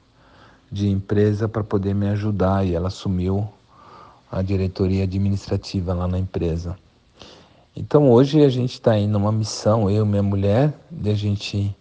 de 0.71 0.87
empresa 0.89 1.47
para 1.47 1.63
poder 1.63 1.93
me 1.93 2.07
ajudar 2.09 2.65
e 2.65 2.75
ela 2.75 2.87
assumiu 2.87 3.47
a 4.31 4.41
diretoria 4.41 5.03
administrativa 5.03 5.93
lá 5.93 6.07
na 6.07 6.19
empresa. 6.19 6.77
Então 7.75 8.11
hoje 8.11 8.43
a 8.43 8.49
gente 8.49 8.73
está 8.73 8.97
indo 8.97 9.13
numa 9.13 9.31
missão, 9.31 9.89
eu 9.89 10.05
e 10.05 10.07
minha 10.07 10.23
mulher, 10.23 10.73
de 10.91 11.09
a 11.09 11.15
gente 11.15 11.75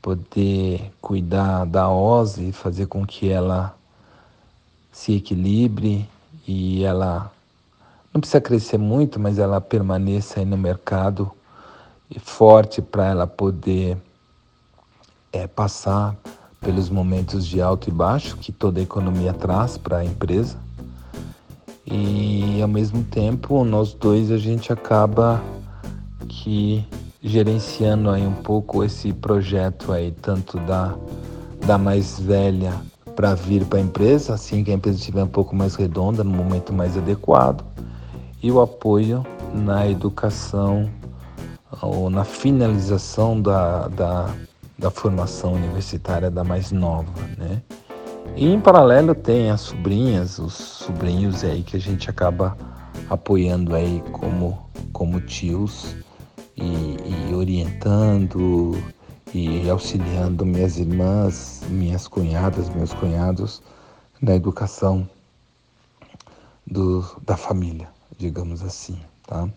poder 0.00 0.92
cuidar 1.00 1.64
da 1.66 1.88
OSE 1.88 2.52
fazer 2.52 2.86
com 2.86 3.06
que 3.06 3.28
ela 3.28 3.74
se 4.90 5.16
equilibre 5.16 6.08
e 6.46 6.84
ela 6.84 7.30
não 8.12 8.20
precisa 8.20 8.40
crescer 8.40 8.78
muito, 8.78 9.18
mas 9.18 9.38
ela 9.38 9.60
permaneça 9.60 10.40
aí 10.40 10.44
no 10.44 10.56
mercado 10.56 11.30
forte 12.20 12.82
para 12.82 13.06
ela 13.06 13.26
poder 13.26 13.96
é, 15.32 15.46
passar 15.46 16.14
pelos 16.62 16.88
momentos 16.88 17.46
de 17.46 17.60
alto 17.60 17.88
e 17.88 17.92
baixo 17.92 18.36
que 18.36 18.52
toda 18.52 18.80
a 18.80 18.82
economia 18.82 19.32
traz 19.32 19.76
para 19.76 19.98
a 19.98 20.04
empresa. 20.04 20.56
E 21.84 22.60
ao 22.62 22.68
mesmo 22.68 23.02
tempo, 23.04 23.64
nós 23.64 23.92
dois 23.92 24.30
a 24.30 24.38
gente 24.38 24.72
acaba 24.72 25.42
que 26.28 26.86
gerenciando 27.20 28.08
aí 28.08 28.26
um 28.26 28.32
pouco 28.32 28.82
esse 28.82 29.12
projeto 29.12 29.92
aí 29.92 30.12
tanto 30.12 30.58
da 30.60 30.96
da 31.66 31.78
mais 31.78 32.18
velha 32.18 32.72
para 33.14 33.34
vir 33.34 33.64
para 33.64 33.78
a 33.78 33.82
empresa, 33.82 34.34
assim 34.34 34.64
que 34.64 34.70
a 34.70 34.74
empresa 34.74 34.98
estiver 34.98 35.22
um 35.22 35.28
pouco 35.28 35.54
mais 35.54 35.74
redonda, 35.74 36.24
no 36.24 36.30
momento 36.30 36.72
mais 36.72 36.96
adequado, 36.96 37.64
e 38.42 38.50
o 38.50 38.60
apoio 38.60 39.24
na 39.54 39.88
educação 39.88 40.90
ou 41.80 42.10
na 42.10 42.24
finalização 42.24 43.40
da, 43.40 43.88
da 43.88 44.34
da 44.82 44.90
formação 44.90 45.54
universitária 45.54 46.28
da 46.28 46.42
mais 46.42 46.72
nova, 46.72 47.22
né? 47.38 47.62
E 48.34 48.46
em 48.46 48.60
paralelo 48.60 49.14
tem 49.14 49.48
as 49.48 49.60
sobrinhas, 49.60 50.40
os 50.40 50.54
sobrinhos 50.54 51.44
aí 51.44 51.62
que 51.62 51.76
a 51.76 51.80
gente 51.80 52.10
acaba 52.10 52.56
apoiando 53.08 53.76
aí 53.76 54.02
como, 54.10 54.58
como 54.92 55.20
tios 55.20 55.94
e, 56.56 56.96
e 57.30 57.34
orientando 57.34 58.76
e 59.32 59.70
auxiliando 59.70 60.44
minhas 60.44 60.76
irmãs, 60.78 61.62
minhas 61.68 62.08
cunhadas, 62.08 62.68
meus 62.68 62.92
cunhados 62.92 63.62
na 64.20 64.34
educação 64.34 65.08
do, 66.66 67.06
da 67.24 67.36
família, 67.36 67.88
digamos 68.18 68.62
assim, 68.62 68.98
tá? 69.26 69.48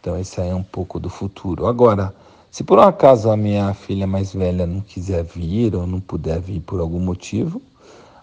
Então 0.00 0.18
esse 0.18 0.40
aí 0.40 0.48
é 0.48 0.54
um 0.54 0.62
pouco 0.62 0.98
do 0.98 1.08
futuro. 1.08 1.66
Agora, 1.66 2.12
se 2.56 2.64
por 2.64 2.78
um 2.78 2.82
acaso 2.82 3.30
a 3.30 3.36
minha 3.36 3.74
filha 3.74 4.06
mais 4.06 4.32
velha 4.32 4.66
não 4.66 4.80
quiser 4.80 5.22
vir 5.22 5.74
ou 5.74 5.86
não 5.86 6.00
puder 6.00 6.40
vir 6.40 6.60
por 6.60 6.80
algum 6.80 6.98
motivo, 6.98 7.60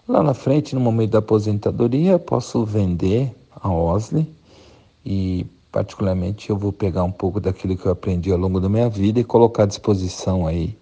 lá 0.08 0.24
na 0.24 0.34
frente, 0.34 0.74
no 0.74 0.80
momento 0.80 1.12
da 1.12 1.20
aposentadoria, 1.20 2.18
posso 2.18 2.64
vender 2.64 3.32
a 3.54 3.72
Osley 3.72 4.28
e 5.06 5.46
particularmente 5.70 6.50
eu 6.50 6.56
vou 6.56 6.72
pegar 6.72 7.04
um 7.04 7.12
pouco 7.12 7.38
daquilo 7.38 7.76
que 7.76 7.86
eu 7.86 7.92
aprendi 7.92 8.32
ao 8.32 8.36
longo 8.36 8.58
da 8.58 8.68
minha 8.68 8.88
vida 8.88 9.20
e 9.20 9.24
colocar 9.24 9.62
à 9.62 9.66
disposição 9.66 10.48
aí 10.48 10.76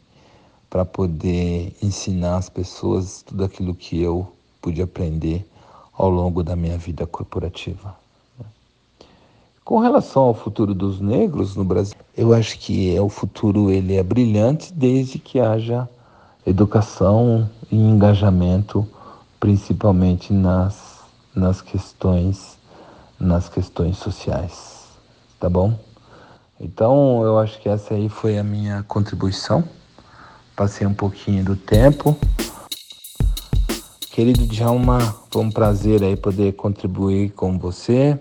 para 0.71 0.87
poder 0.87 1.77
ensinar 1.83 2.39
as 2.39 2.49
pessoas 2.49 3.21
tudo 3.21 3.45
aquilo 3.45 3.75
que 3.75 4.01
eu 4.01 4.33
pude 4.63 4.81
aprender 4.81 5.45
ao 5.93 6.09
longo 6.09 6.43
da 6.43 6.57
minha 6.57 6.79
vida 6.79 7.07
corporativa. 7.07 8.02
Com 9.65 9.79
relação 9.79 10.23
ao 10.23 10.35
futuro 10.35 10.75
dos 10.75 11.01
negros 11.01 11.55
no 11.55 11.63
Brasil, 11.63 11.95
eu 12.17 12.35
acho 12.35 12.59
que 12.59 12.95
é 12.95 13.01
o 13.01 13.09
futuro 13.09 13.71
ele 13.71 13.95
é 13.95 14.03
brilhante 14.03 14.73
desde 14.73 15.21
que 15.21 15.39
haja 15.39 15.89
educação 16.45 17.49
e 17.71 17.77
engajamento, 17.77 18.85
principalmente 19.39 20.33
nas, 20.33 21.01
nas 21.35 21.63
questões 21.63 22.59
nas 23.21 23.49
questões 23.49 23.99
sociais, 23.99 24.89
tá 25.39 25.49
bom? 25.49 25.79
Então 26.59 27.23
eu 27.23 27.39
acho 27.39 27.61
que 27.61 27.69
essa 27.69 27.95
aí 27.95 28.09
foi 28.09 28.37
a 28.39 28.43
minha 28.43 28.83
contribuição. 28.83 29.63
Passei 30.57 30.85
um 30.85 30.95
pouquinho 30.95 31.45
do 31.45 31.55
tempo. 31.55 32.19
Querido 34.11 34.45
Djalma, 34.45 34.99
foi 35.31 35.43
um 35.43 35.51
prazer 35.53 36.03
aí 36.03 36.17
poder 36.17 36.53
contribuir 36.55 37.31
com 37.31 37.57
você. 37.57 38.19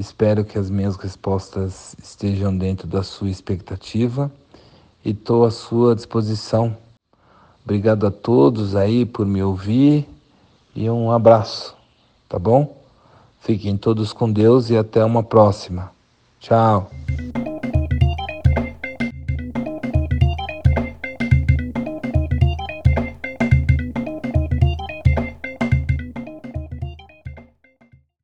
Espero 0.00 0.46
que 0.46 0.58
as 0.58 0.70
minhas 0.70 0.96
respostas 0.96 1.94
estejam 2.02 2.56
dentro 2.56 2.86
da 2.86 3.02
sua 3.02 3.28
expectativa 3.28 4.32
e 5.04 5.10
estou 5.10 5.44
à 5.44 5.50
sua 5.50 5.94
disposição. 5.94 6.74
Obrigado 7.62 8.06
a 8.06 8.10
todos 8.10 8.74
aí 8.74 9.04
por 9.04 9.26
me 9.26 9.42
ouvir 9.42 10.08
e 10.74 10.88
um 10.88 11.12
abraço, 11.12 11.76
tá 12.30 12.38
bom? 12.38 12.80
Fiquem 13.40 13.76
todos 13.76 14.10
com 14.10 14.32
Deus 14.32 14.70
e 14.70 14.76
até 14.78 15.04
uma 15.04 15.22
próxima. 15.22 15.92
Tchau. 16.40 16.90